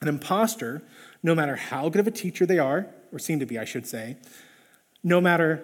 [0.00, 0.82] An impostor,
[1.22, 3.86] no matter how good of a teacher they are, or seem to be, I should
[3.86, 4.16] say,
[5.02, 5.62] no matter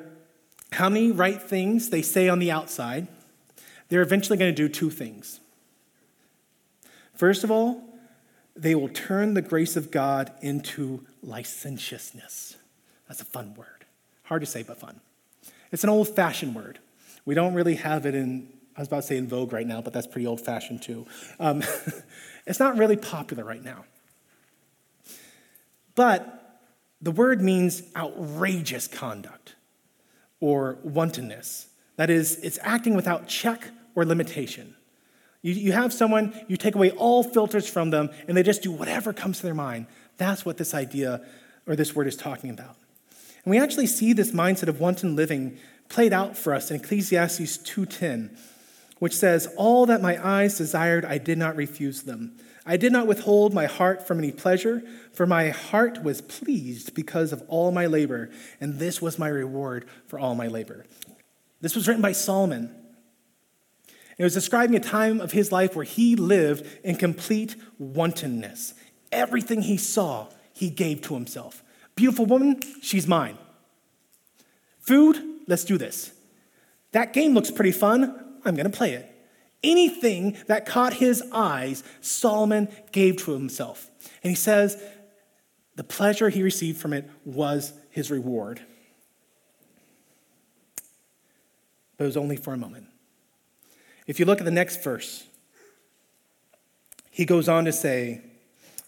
[0.72, 3.06] how many right things they say on the outside,
[3.88, 5.40] they're eventually going to do two things.
[7.14, 7.82] First of all,
[8.56, 12.56] they will turn the grace of God into licentiousness.
[13.08, 13.84] That's a fun word.
[14.24, 15.00] Hard to say, but fun.
[15.70, 16.78] It's an old fashioned word.
[17.24, 19.80] We don't really have it in I was about to say in vogue right now,
[19.80, 21.06] but that's pretty old fashioned too.
[21.38, 21.62] Um,
[22.46, 23.84] it's not really popular right now.
[25.94, 26.60] But
[27.00, 29.54] the word means outrageous conduct
[30.40, 31.68] or wantonness.
[31.96, 34.74] That is, it's acting without check or limitation.
[35.42, 38.72] You, you have someone, you take away all filters from them, and they just do
[38.72, 39.86] whatever comes to their mind.
[40.16, 41.24] That's what this idea
[41.66, 42.76] or this word is talking about.
[43.44, 47.58] And we actually see this mindset of wanton living played out for us in Ecclesiastes
[47.58, 48.36] 2:10
[48.98, 52.38] which says, All that my eyes desired, I did not refuse them.
[52.66, 57.32] I did not withhold my heart from any pleasure, for my heart was pleased because
[57.32, 60.86] of all my labor, and this was my reward for all my labor.
[61.60, 62.74] This was written by Solomon.
[64.16, 68.74] It was describing a time of his life where he lived in complete wantonness.
[69.12, 71.62] Everything he saw, he gave to himself.
[71.96, 73.36] Beautiful woman, she's mine.
[74.80, 76.12] Food, let's do this.
[76.92, 78.38] That game looks pretty fun.
[78.44, 79.13] I'm going to play it.
[79.64, 83.90] Anything that caught his eyes, Solomon gave to himself.
[84.22, 84.80] And he says
[85.74, 88.60] the pleasure he received from it was his reward.
[91.96, 92.88] But it was only for a moment.
[94.06, 95.24] If you look at the next verse,
[97.10, 98.20] he goes on to say,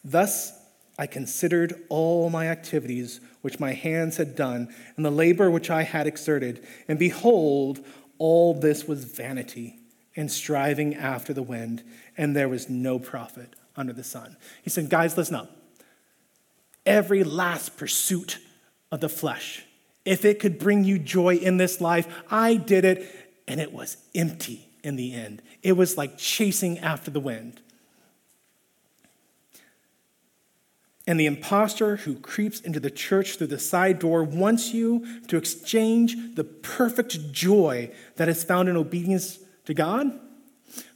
[0.04, 0.52] Thus
[0.98, 5.84] I considered all my activities which my hands had done, and the labor which I
[5.84, 7.82] had exerted, and behold,
[8.18, 9.78] all this was vanity
[10.16, 11.84] and striving after the wind,
[12.16, 14.36] and there was no profit under the sun.
[14.62, 15.50] He said, Guys, listen up.
[16.86, 18.38] Every last pursuit
[18.90, 19.64] of the flesh,
[20.04, 23.06] if it could bring you joy in this life, I did it,
[23.46, 25.42] and it was empty in the end.
[25.62, 27.60] It was like chasing after the wind.
[31.08, 35.36] And the impostor who creeps into the church through the side door wants you to
[35.36, 40.18] exchange the perfect joy that is found in obedience to God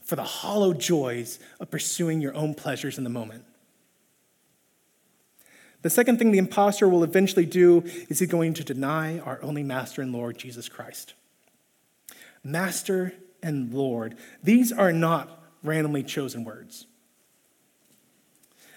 [0.03, 3.45] for the hollow joys of pursuing your own pleasures in the moment.
[5.81, 9.63] The second thing the impostor will eventually do is he's going to deny our only
[9.63, 11.13] master and Lord, Jesus Christ.
[12.43, 16.85] Master and Lord, these are not randomly chosen words.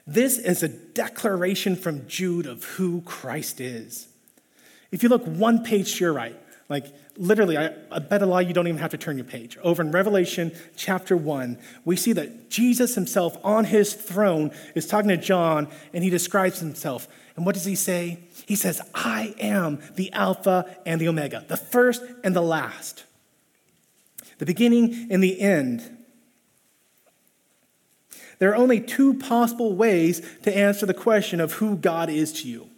[0.07, 4.09] This is a declaration from Jude of who Christ is.
[4.90, 6.38] If you look one page to your right,
[6.68, 6.86] like
[7.17, 9.57] literally, I, I, bet a lie you don't even have to turn your page.
[9.59, 15.09] Over in Revelation chapter 1, we see that Jesus himself on his throne is talking
[15.09, 17.09] to John and he describes himself.
[17.37, 18.19] And what does he say?
[18.47, 23.05] He says, I am the Alpha and the Omega, the first and the last,
[24.39, 25.99] the beginning and the end.
[28.39, 32.49] There are only two possible ways to answer the question of who God is to
[32.49, 32.69] you.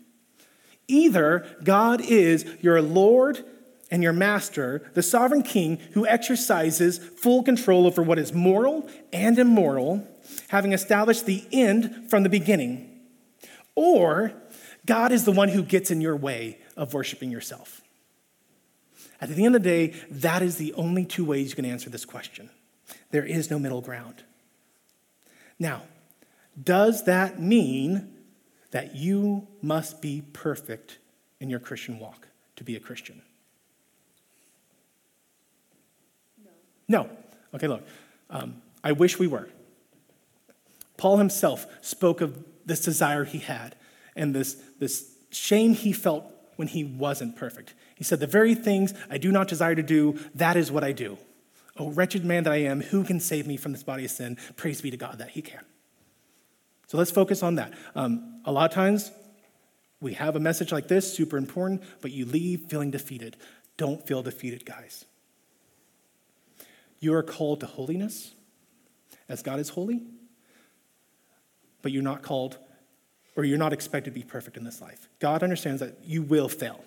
[0.89, 3.45] Either God is your Lord
[3.91, 9.39] and your master, the sovereign king who exercises full control over what is moral and
[9.39, 10.07] immoral,
[10.49, 13.01] having established the end from the beginning.
[13.75, 14.33] Or
[14.85, 17.83] God is the one who gets in your way of worshiping yourself.
[19.21, 21.89] At the end of the day, that is the only two ways you can answer
[21.89, 22.51] this question.
[23.11, 24.25] There is no middle ground.
[25.59, 25.83] Now,
[26.63, 28.15] does that mean
[28.71, 30.99] that you must be perfect
[31.41, 33.23] in your Christian walk to be a Christian?
[36.89, 37.09] No.
[37.55, 37.87] Okay, look.
[38.31, 39.49] Um, I wish we were.
[40.97, 43.77] Paul himself spoke of this desire he had
[44.15, 46.25] and this, this shame he felt
[46.57, 47.75] when he wasn't perfect.
[47.97, 50.93] He said, The very things I do not desire to do, that is what I
[50.93, 51.19] do.
[51.79, 54.39] Oh, wretched man that I am, who can save me from this body of sin?
[54.57, 55.61] Praise be to God that he can.
[56.87, 57.75] So let's focus on that.
[57.95, 59.11] Um, a lot of times,
[60.01, 63.37] we have a message like this, super important, but you leave feeling defeated.
[63.77, 65.05] Don't feel defeated, guys.
[66.99, 68.33] You are called to holiness
[69.29, 70.03] as God is holy,
[71.83, 72.59] but you're not called
[73.37, 75.09] or you're not expected to be perfect in this life.
[75.21, 76.83] God understands that you will fail,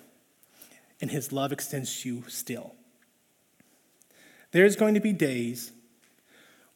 [1.00, 2.74] and His love extends to you still.
[4.52, 5.72] There's going to be days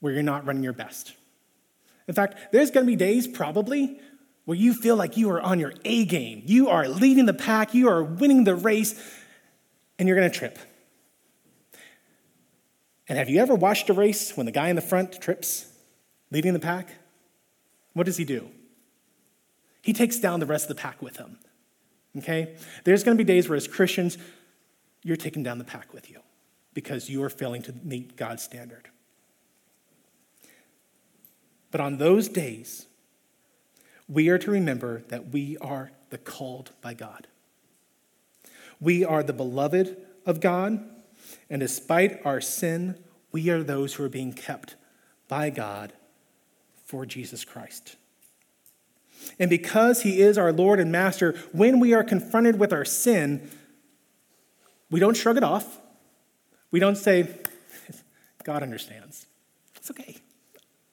[0.01, 1.15] where you're not running your best.
[2.07, 3.99] In fact, there's going to be days probably
[4.45, 6.43] where you feel like you are on your A game.
[6.45, 9.01] You are leading the pack, you are winning the race,
[9.99, 10.59] and you're going to trip.
[13.09, 15.67] And have you ever watched a race when the guy in the front trips,
[16.31, 16.89] leading the pack?
[17.93, 18.49] What does he do?
[19.83, 21.39] He takes down the rest of the pack with him.
[22.17, 22.57] Okay?
[22.85, 24.17] There's going to be days where, as Christians,
[25.03, 26.21] you're taking down the pack with you
[26.73, 28.89] because you are failing to meet God's standard.
[31.71, 32.87] But on those days,
[34.09, 37.27] we are to remember that we are the called by God.
[38.81, 40.83] We are the beloved of God,
[41.55, 42.99] and despite our sin,
[43.31, 44.75] we are those who are being kept
[45.29, 45.93] by God
[46.85, 47.95] for Jesus Christ.
[49.39, 53.49] And because he is our Lord and Master, when we are confronted with our sin,
[54.91, 55.79] we don't shrug it off.
[56.73, 57.39] We don't say,
[58.43, 59.27] God understands.
[59.77, 60.17] It's okay.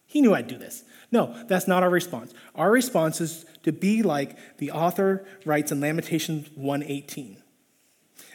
[0.06, 0.84] He knew I'd do this.
[1.12, 2.36] No, that's not our response.
[2.54, 7.41] Our response is to be like the author writes in Lamentations 1:18.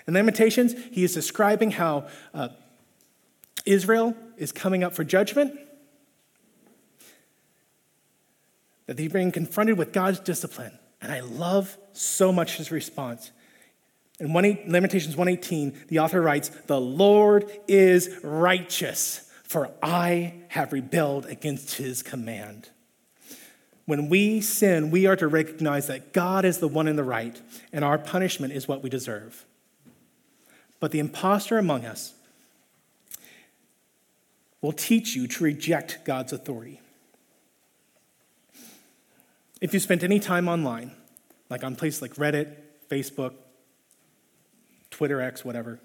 [0.06, 2.48] In Lamentations, he is describing how uh,
[3.64, 5.58] Israel is coming up for judgment,
[8.86, 10.78] that they're being confronted with God's discipline.
[11.02, 13.32] And I love so much his response.
[14.18, 21.26] In 1 Lamentations 1:18, the author writes, "The Lord is righteous, for I have rebelled
[21.26, 22.70] against his command."
[23.84, 27.40] When we sin, we are to recognize that God is the one in the right,
[27.72, 29.45] and our punishment is what we deserve.
[30.86, 32.14] But the impostor among us
[34.60, 36.80] will teach you to reject God's authority.
[39.60, 40.92] If you spent any time online,
[41.50, 42.54] like on places like Reddit,
[42.88, 43.34] Facebook,
[44.90, 45.80] Twitter X, whatever,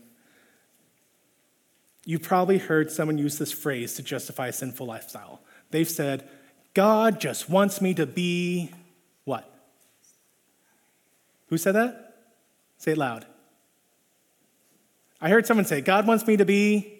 [2.05, 5.41] you've probably heard someone use this phrase to justify a sinful lifestyle.
[5.71, 6.29] They've said,
[6.75, 8.69] God just wants me to be
[9.23, 9.51] what?
[11.47, 12.17] Who said that?
[12.77, 13.25] Say it loud.
[15.21, 16.97] I heard someone say, God wants me to be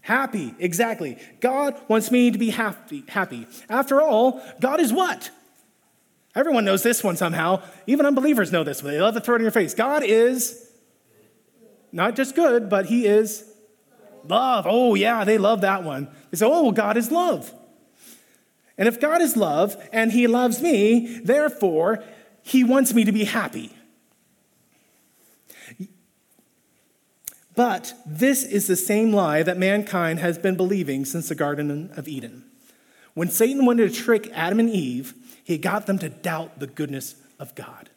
[0.00, 0.54] happy.
[0.58, 1.18] Exactly.
[1.40, 3.04] God wants me to be happy.
[3.08, 3.46] Happy.
[3.68, 5.30] After all, God is what?
[6.34, 7.62] Everyone knows this one somehow.
[7.86, 8.80] Even unbelievers know this.
[8.80, 9.74] They love to throw it in your face.
[9.74, 10.70] God is
[11.90, 13.44] not just good, but He is
[14.24, 14.66] love.
[14.68, 16.08] Oh, yeah, they love that one.
[16.30, 17.52] They say, oh, God is love.
[18.76, 22.04] And if God is love and He loves me, therefore,
[22.42, 23.72] He wants me to be happy.
[27.58, 32.06] But this is the same lie that mankind has been believing since the Garden of
[32.06, 32.44] Eden.
[33.14, 37.16] When Satan wanted to trick Adam and Eve, he got them to doubt the goodness
[37.40, 37.90] of God.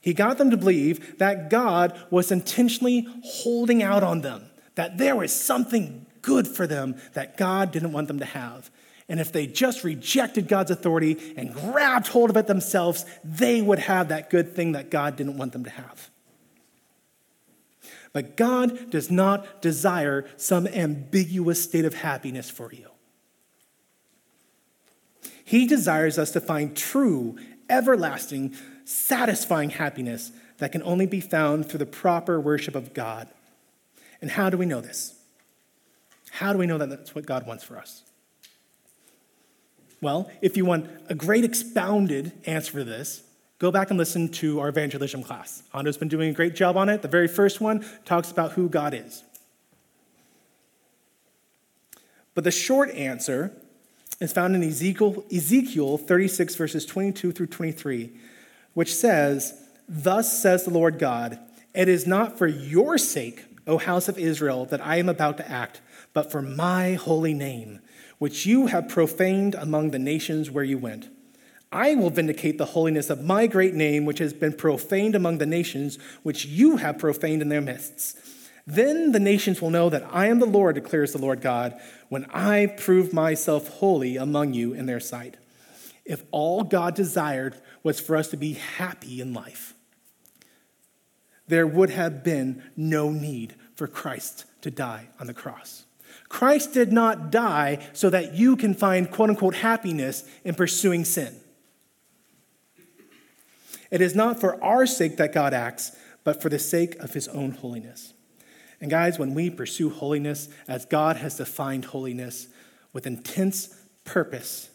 [0.00, 5.14] He got them to believe that God was intentionally holding out on them, that there
[5.14, 8.68] was something good for them that God didn't want them to have.
[9.08, 13.78] And if they just rejected God's authority and grabbed hold of it themselves, they would
[13.78, 16.10] have that good thing that God didn't want them to have.
[18.14, 22.88] But God does not desire some ambiguous state of happiness for you.
[25.44, 27.36] He desires us to find true,
[27.68, 28.54] everlasting,
[28.84, 33.28] satisfying happiness that can only be found through the proper worship of God.
[34.22, 35.18] And how do we know this?
[36.30, 38.04] How do we know that that's what God wants for us?
[40.00, 43.24] Well, if you want a great expounded answer to this,
[43.64, 45.62] go back and listen to our evangelism class.
[45.72, 47.00] Hondo's been doing a great job on it.
[47.00, 49.24] The very first one talks about who God is.
[52.34, 53.56] But the short answer
[54.20, 58.12] is found in Ezekiel, Ezekiel 36, verses 22 through 23,
[58.74, 59.54] which says,
[59.88, 61.38] Thus says the Lord God,
[61.74, 65.50] it is not for your sake, O house of Israel, that I am about to
[65.50, 65.80] act,
[66.12, 67.80] but for my holy name
[68.18, 71.08] which you have profaned among the nations where you went.
[71.74, 75.46] I will vindicate the holiness of my great name, which has been profaned among the
[75.46, 78.16] nations, which you have profaned in their midst.
[78.64, 82.26] Then the nations will know that I am the Lord, declares the Lord God, when
[82.26, 85.36] I prove myself holy among you in their sight.
[86.04, 89.74] If all God desired was for us to be happy in life,
[91.48, 95.86] there would have been no need for Christ to die on the cross.
[96.28, 101.40] Christ did not die so that you can find quote unquote happiness in pursuing sin.
[103.94, 107.28] It is not for our sake that God acts, but for the sake of his
[107.28, 108.12] own holiness.
[108.80, 112.48] And guys, when we pursue holiness as God has defined holiness
[112.92, 113.72] with intense
[114.04, 114.68] purpose,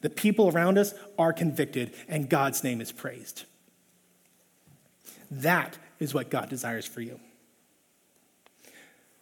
[0.00, 3.44] the people around us are convicted and God's name is praised.
[5.30, 7.20] That is what God desires for you.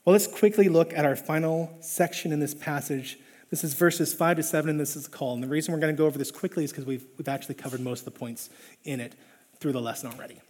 [0.05, 3.18] Well, let's quickly look at our final section in this passage.
[3.51, 5.34] This is verses 5 to 7, and this is a call.
[5.34, 7.57] And the reason we're going to go over this quickly is because we've, we've actually
[7.57, 8.48] covered most of the points
[8.84, 9.16] in it
[9.61, 10.40] through the lesson already.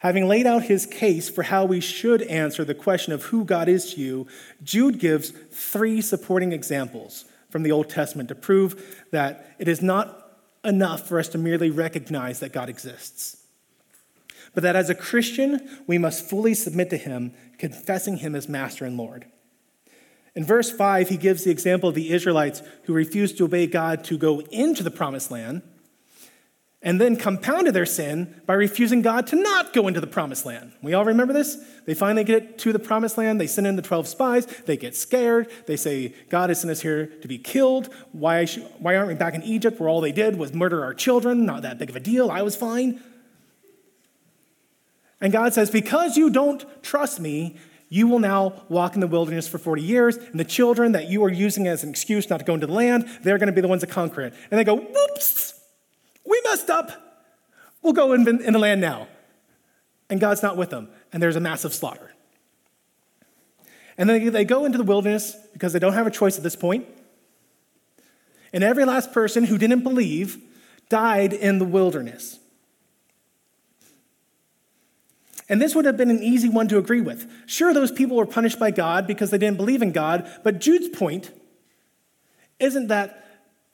[0.00, 3.68] Having laid out his case for how we should answer the question of who God
[3.68, 4.26] is to you,
[4.62, 10.20] Jude gives three supporting examples from the Old Testament to prove that it is not
[10.62, 13.44] enough for us to merely recognize that God exists
[14.54, 18.84] but that as a Christian, we must fully submit to him, confessing him as master
[18.84, 19.26] and Lord.
[20.36, 24.04] In verse 5, he gives the example of the Israelites who refused to obey God
[24.04, 25.62] to go into the promised land,
[26.84, 30.72] and then compounded their sin by refusing God to not go into the promised land.
[30.82, 31.56] We all remember this?
[31.86, 34.94] They finally get to the promised land, they send in the 12 spies, they get
[34.94, 37.92] scared, they say, God has sent us here to be killed.
[38.12, 38.44] Why,
[38.78, 41.46] why aren't we back in Egypt where all they did was murder our children?
[41.46, 43.02] Not that big of a deal, I was fine.
[45.22, 47.56] And God says, Because you don't trust me,
[47.88, 51.24] you will now walk in the wilderness for 40 years, and the children that you
[51.24, 53.62] are using as an excuse not to go into the land, they're going to be
[53.62, 54.34] the ones that conquer it.
[54.50, 55.54] And they go, Whoops,
[56.24, 56.90] we messed up.
[57.82, 59.08] We'll go in, in the land now.
[60.10, 62.12] And God's not with them, and there's a massive slaughter.
[63.96, 66.56] And then they go into the wilderness because they don't have a choice at this
[66.56, 66.86] point.
[68.52, 70.38] And every last person who didn't believe
[70.88, 72.38] died in the wilderness.
[75.48, 77.30] And this would have been an easy one to agree with.
[77.46, 80.88] Sure, those people were punished by God because they didn't believe in God, but Jude's
[80.88, 81.30] point
[82.58, 83.23] isn't that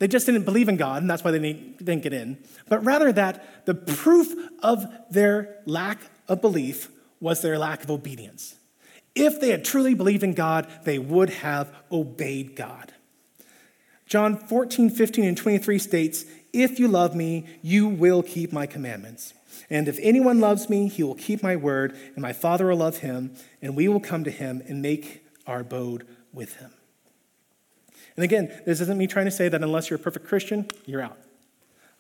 [0.01, 2.39] they just didn't believe in God and that's why they didn't get in,
[2.69, 6.89] but rather that the proof of their lack of belief
[7.21, 8.57] was their lack of obedience.
[9.15, 12.93] If they had truly believed in God, they would have obeyed God.
[14.07, 19.35] John 14, 15, and 23 states, If you love me, you will keep my commandments.
[19.69, 22.99] And if anyone loves me, he will keep my word, and my Father will love
[22.99, 26.73] him, and we will come to him and make our abode with him.
[28.17, 31.03] And again, this isn't me trying to say that unless you're a perfect Christian, you're
[31.03, 31.19] out.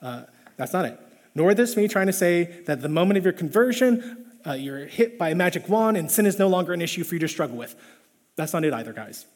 [0.02, 0.22] Uh,
[0.56, 0.98] that's not it.
[1.34, 5.18] Nor this me trying to say that the moment of your conversion, uh, you're hit
[5.18, 7.56] by a magic wand and sin is no longer an issue for you to struggle
[7.56, 7.74] with.
[8.36, 9.26] That's not it either, guys.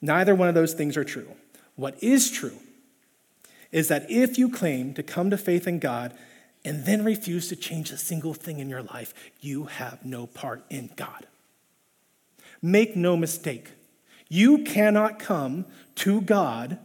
[0.00, 1.28] Neither one of those things are true.
[1.74, 2.56] What is true
[3.72, 6.14] is that if you claim to come to faith in God
[6.64, 10.64] and then refuse to change a single thing in your life, you have no part
[10.70, 11.26] in God.
[12.62, 13.72] Make no mistake,
[14.28, 15.66] you cannot come
[15.96, 16.78] to God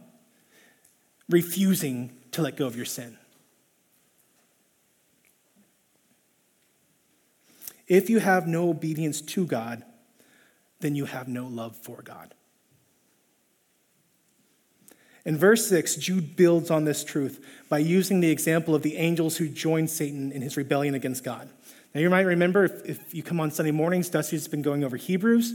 [1.28, 3.16] refusing to let go of your sin.
[7.88, 9.84] If you have no obedience to God,
[10.80, 12.34] then you have no love for God.
[15.24, 19.36] In verse 6, Jude builds on this truth by using the example of the angels
[19.36, 21.48] who joined Satan in his rebellion against God.
[21.94, 24.96] Now, you might remember if, if you come on Sunday mornings, Dusty's been going over
[24.96, 25.52] Hebrews,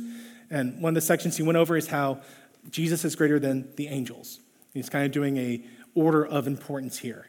[0.50, 2.22] and one of the sections he went over is how
[2.70, 4.40] Jesus is greater than the angels.
[4.74, 5.64] He's kind of doing a
[5.96, 7.28] order of importance here.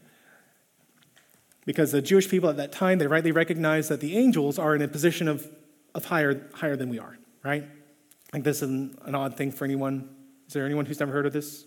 [1.65, 4.83] Because the Jewish people at that time, they rightly recognized that the angels are in
[4.83, 5.47] a position of,
[5.95, 7.65] of higher, higher than we are, right?
[8.33, 10.09] Think this is an, an odd thing for anyone.
[10.47, 11.67] Is there anyone who's never heard of this?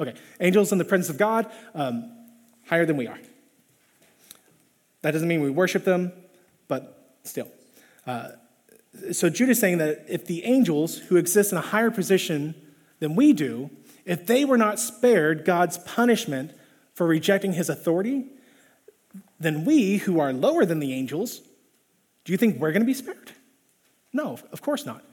[0.00, 2.10] Okay, angels in the presence of God, um,
[2.66, 3.18] higher than we are.
[5.02, 6.12] That doesn't mean we worship them,
[6.68, 7.48] but still.
[8.06, 8.30] Uh,
[9.12, 12.54] so Jude is saying that if the angels who exist in a higher position
[12.98, 13.70] than we do,
[14.04, 16.52] if they were not spared God's punishment
[16.94, 18.26] for rejecting his authority,
[19.40, 21.40] then we, who are lower than the angels,
[22.24, 23.32] do you think we're going to be spared?
[24.12, 25.04] No, of course not.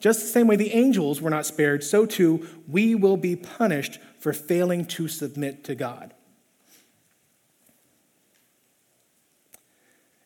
[0.00, 3.98] Just the same way the angels were not spared, so too we will be punished
[4.18, 6.14] for failing to submit to God.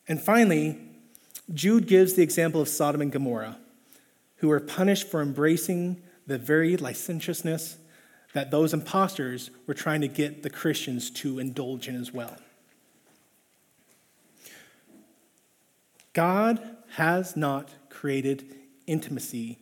[0.07, 0.79] And finally,
[1.53, 3.57] Jude gives the example of Sodom and Gomorrah,
[4.37, 7.77] who were punished for embracing the very licentiousness
[8.33, 12.35] that those impostors were trying to get the Christians to indulge in as well.
[16.13, 19.59] God has not created intimacy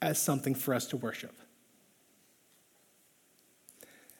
[0.00, 1.34] as something for us to worship.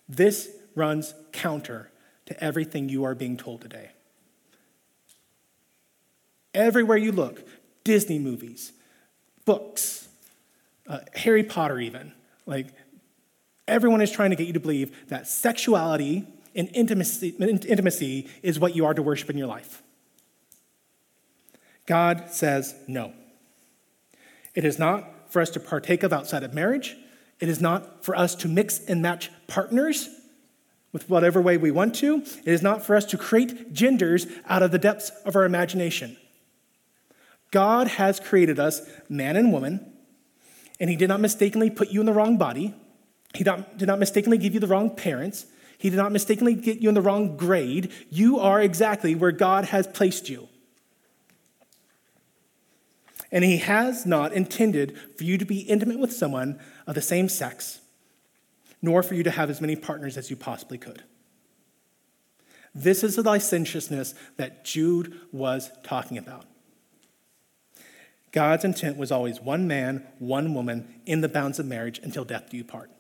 [0.09, 1.91] This runs counter
[2.27, 3.91] to everything you are being told today.
[6.57, 7.47] Everywhere you look,
[7.85, 8.73] Disney movies,
[9.45, 10.09] books,
[10.89, 12.13] uh, Harry Potter, even,
[12.47, 12.69] like
[13.69, 18.75] everyone is trying to get you to believe that sexuality and intimacy, intimacy is what
[18.75, 19.83] you are to worship in your life.
[21.85, 23.13] God says no.
[24.55, 26.97] It is not for us to partake of outside of marriage.
[27.39, 30.09] It is not for us to mix and match partners
[30.91, 32.23] with whatever way we want to.
[32.23, 36.17] It is not for us to create genders out of the depths of our imagination.
[37.57, 39.91] God has created us man and woman,
[40.79, 42.75] and He did not mistakenly put you in the wrong body.
[43.33, 45.47] He did not mistakenly give you the wrong parents.
[45.79, 47.91] He did not mistakenly get you in the wrong grade.
[48.11, 50.51] You are exactly where God has placed you.
[53.33, 57.27] And he has not intended for you to be intimate with someone of the same
[57.27, 57.81] sex,
[58.83, 61.05] nor for you to have as many partners as you possibly could.
[62.75, 66.45] This is the licentiousness that Jude was talking about.
[68.33, 72.51] God's intent was always one man, one woman in the bounds of marriage until death
[72.51, 72.91] do you part.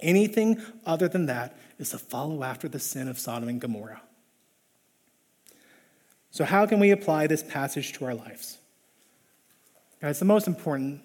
[0.00, 4.02] Anything other than that is to follow after the sin of Sodom and Gomorrah.
[6.30, 8.58] So, how can we apply this passage to our lives?
[10.00, 11.02] Guys, the most important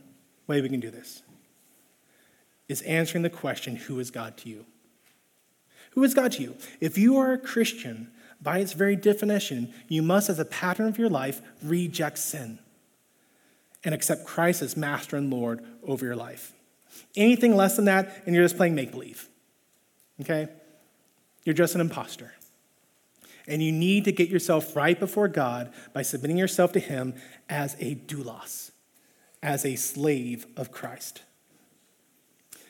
[0.47, 1.23] way we can do this
[2.69, 4.65] is answering the question who is God to you?
[5.91, 6.55] Who is God to you?
[6.79, 8.11] If you are a Christian,
[8.41, 12.59] by its very definition, you must, as a pattern of your life, reject sin
[13.83, 16.53] and accept Christ as master and Lord over your life.
[17.15, 19.29] Anything less than that, and you're just playing make believe.
[20.21, 20.47] Okay?
[21.43, 22.33] You're just an impostor.
[23.47, 27.13] And you need to get yourself right before God by submitting yourself to Him
[27.47, 28.71] as a doulos,
[29.43, 31.21] as a slave of Christ.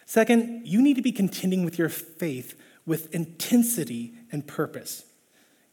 [0.05, 5.05] Second, you need to be contending with your faith with intensity and purpose.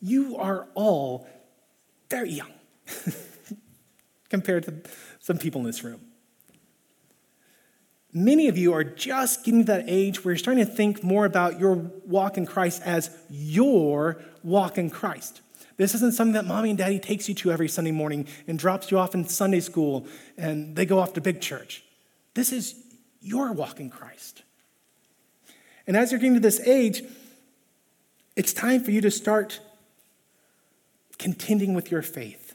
[0.02, 1.28] You are all
[2.10, 2.50] very young
[4.28, 4.74] compared to
[5.20, 6.00] some people in this room.
[8.12, 11.24] Many of you are just getting to that age where you're starting to think more
[11.24, 15.40] about your walk in Christ as your walk in Christ.
[15.78, 18.90] This isn't something that mommy and daddy takes you to every Sunday morning and drops
[18.90, 21.84] you off in Sunday school and they go off to big church.
[22.34, 22.74] This is
[23.20, 24.42] your walk in Christ.
[25.86, 27.02] And as you're getting to this age,
[28.36, 29.60] it's time for you to start
[31.22, 32.54] contending with your faith.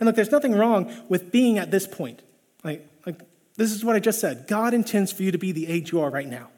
[0.00, 2.22] And look, there's nothing wrong with being at this point.
[2.64, 3.20] Like, like
[3.56, 4.46] this is what I just said.
[4.48, 6.48] God intends for you to be the age you are right now.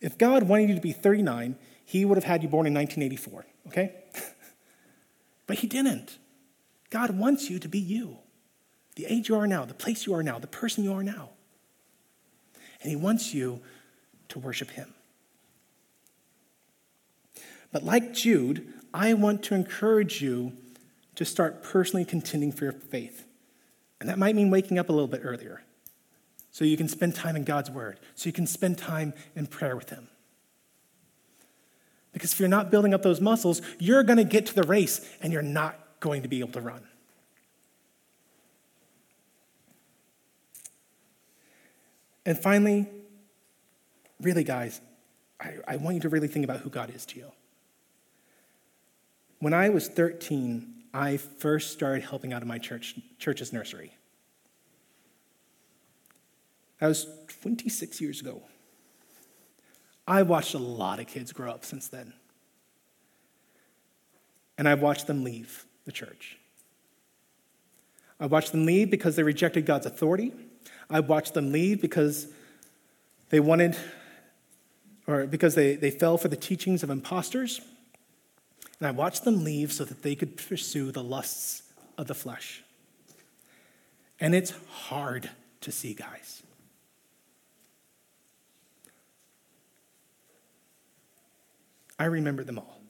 [0.00, 3.46] If God wanted you to be 39, he would have had you born in 1984,
[3.68, 3.94] okay?
[5.46, 6.16] but he didn't.
[6.88, 8.16] God wants you to be you,
[8.94, 11.30] the age you are now, the place you are now, the person you are now.
[12.80, 13.60] And he wants you
[14.30, 14.94] to worship him.
[17.72, 20.54] But like Jude, I want to encourage you
[21.16, 23.26] to start personally contending for your faith.
[24.00, 25.62] And that might mean waking up a little bit earlier
[26.50, 29.76] so you can spend time in God's Word, so you can spend time in prayer
[29.76, 30.08] with Him.
[32.14, 35.06] Because if you're not building up those muscles, you're going to get to the race
[35.20, 36.82] and you're not going to be able to run.
[42.24, 42.88] And finally,
[44.22, 44.80] really, guys,
[45.38, 47.30] I, I, want you to really think about who God is to you.
[49.38, 53.92] When I was 13, I first started helping out in my church, church's nursery.
[56.80, 57.06] That was
[57.42, 58.42] 26 years ago.
[60.06, 62.12] I watched a lot of kids grow up since then.
[64.58, 66.38] And I've watched them leave the church.
[68.18, 70.32] I watched them leave because they rejected God's authority.
[70.88, 72.28] I watched them leave because
[73.28, 73.76] they wanted,
[75.06, 77.60] or because they, they fell for the teachings of imposters.
[78.78, 81.62] And I watched them leave so that they could pursue the lusts
[81.96, 82.62] of the flesh.
[84.20, 85.30] And it's hard
[85.62, 86.42] to see, guys.
[91.98, 92.80] I remember them all.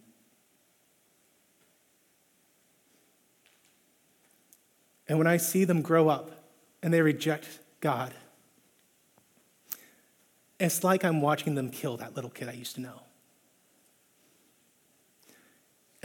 [5.08, 6.44] And when I see them grow up
[6.82, 8.12] and they reject God,
[10.58, 13.02] it's like I'm watching them kill that little kid I used to know.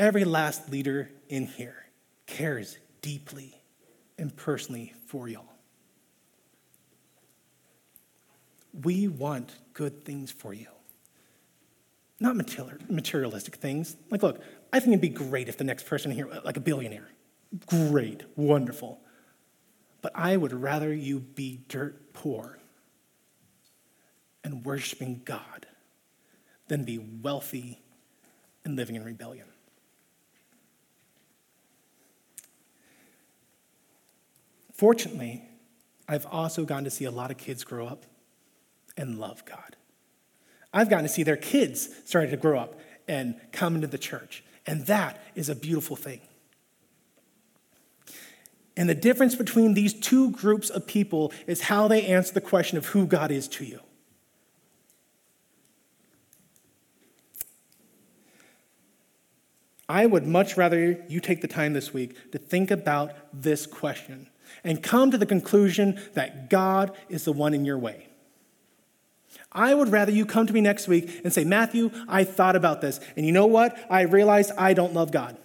[0.02, 1.86] Every last leader in here
[2.26, 3.54] cares deeply
[4.18, 5.46] and personally for y'all.
[8.84, 10.66] We want good things for you.
[12.20, 13.96] Not materialistic things.
[14.10, 14.42] Like, look,
[14.74, 17.10] I think it'd be great if the next person here, like a billionaire.
[17.68, 19.00] Great, wonderful.
[20.02, 22.58] But I would rather you be dirt poor
[24.44, 25.68] and worshiping God
[26.70, 27.84] than be wealthy
[28.66, 29.46] and living in rebellion.
[34.82, 35.44] Fortunately,
[36.08, 38.04] I've also gotten to see a lot of kids grow up
[38.98, 39.76] and love God.
[40.74, 44.44] I've gotten to see their kids starting to grow up and come into the church.
[44.66, 46.22] And that is a beautiful thing.
[48.76, 52.80] And the difference between these two groups of people is how they answer the question
[52.80, 53.82] of who God is to you.
[59.88, 64.31] I would much rather you take the time this week to think about this question
[64.64, 68.08] and come to the conclusion that God is the one in your way.
[69.52, 72.82] I would rather you come to me next week and say, Matthew, I thought about
[72.82, 73.78] this, and you know what?
[73.90, 75.38] I realized I don't love God.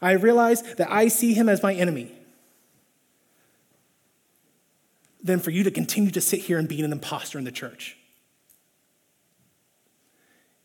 [0.00, 2.12] I realize that I see him as my enemy.
[5.22, 7.96] Than for you to continue to sit here and be an impostor in the church.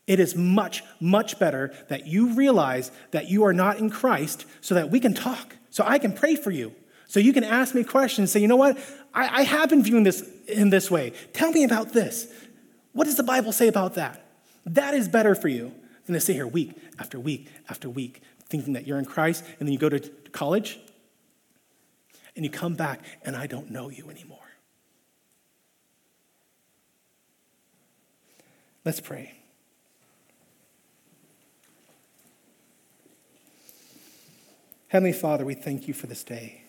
[0.06, 4.74] It is much, much better that you realize that you are not in Christ so
[4.74, 6.74] that we can talk, so I can pray for you.
[7.12, 8.78] So you can ask me questions, say, you know what?
[9.12, 11.12] I, I have been viewing this in this way.
[11.34, 12.26] Tell me about this.
[12.94, 14.24] What does the Bible say about that?
[14.64, 15.74] That is better for you
[16.06, 19.68] than to sit here week after week after week thinking that you're in Christ, and
[19.68, 20.00] then you go to
[20.32, 20.80] college
[22.34, 24.38] and you come back and I don't know you anymore.
[28.86, 29.34] Let's pray.
[34.88, 36.61] Heavenly Father, we thank you for this day.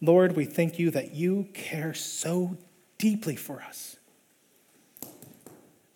[0.00, 2.56] Lord, we thank you that you care so
[2.98, 3.96] deeply for us,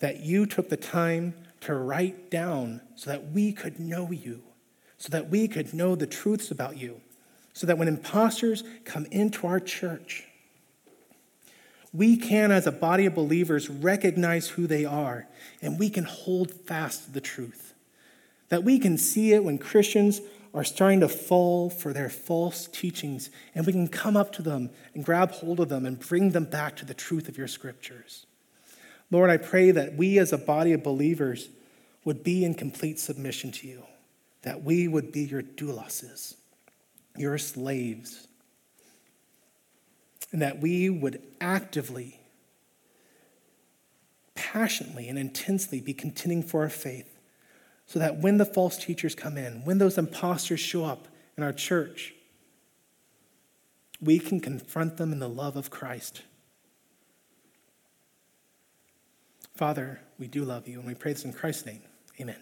[0.01, 4.43] that you took the time to write down so that we could know you,
[4.99, 7.01] so that we could know the truths about you,
[7.55, 10.25] so that when imposters come into our church,
[11.95, 15.29] we can, as a body of believers, recognize who they are
[15.63, 17.73] and we can hold fast the truth.
[18.49, 20.21] That we can see it when Christians
[20.55, 24.71] are starting to fall for their false teachings, and we can come up to them
[24.95, 28.25] and grab hold of them and bring them back to the truth of your scriptures.
[29.11, 31.49] Lord, I pray that we as a body of believers
[32.05, 33.83] would be in complete submission to you,
[34.43, 36.37] that we would be your douloses,
[37.17, 38.29] your slaves,
[40.31, 42.21] and that we would actively,
[44.37, 47.14] passionately, and intensely be contending for our faith
[47.87, 51.53] so that when the false teachers come in, when those imposters show up in our
[51.53, 52.15] church,
[54.01, 56.23] we can confront them in the love of Christ.
[59.55, 61.83] Father, we do love you, and we pray this in Christ's name.
[62.21, 62.37] Amen.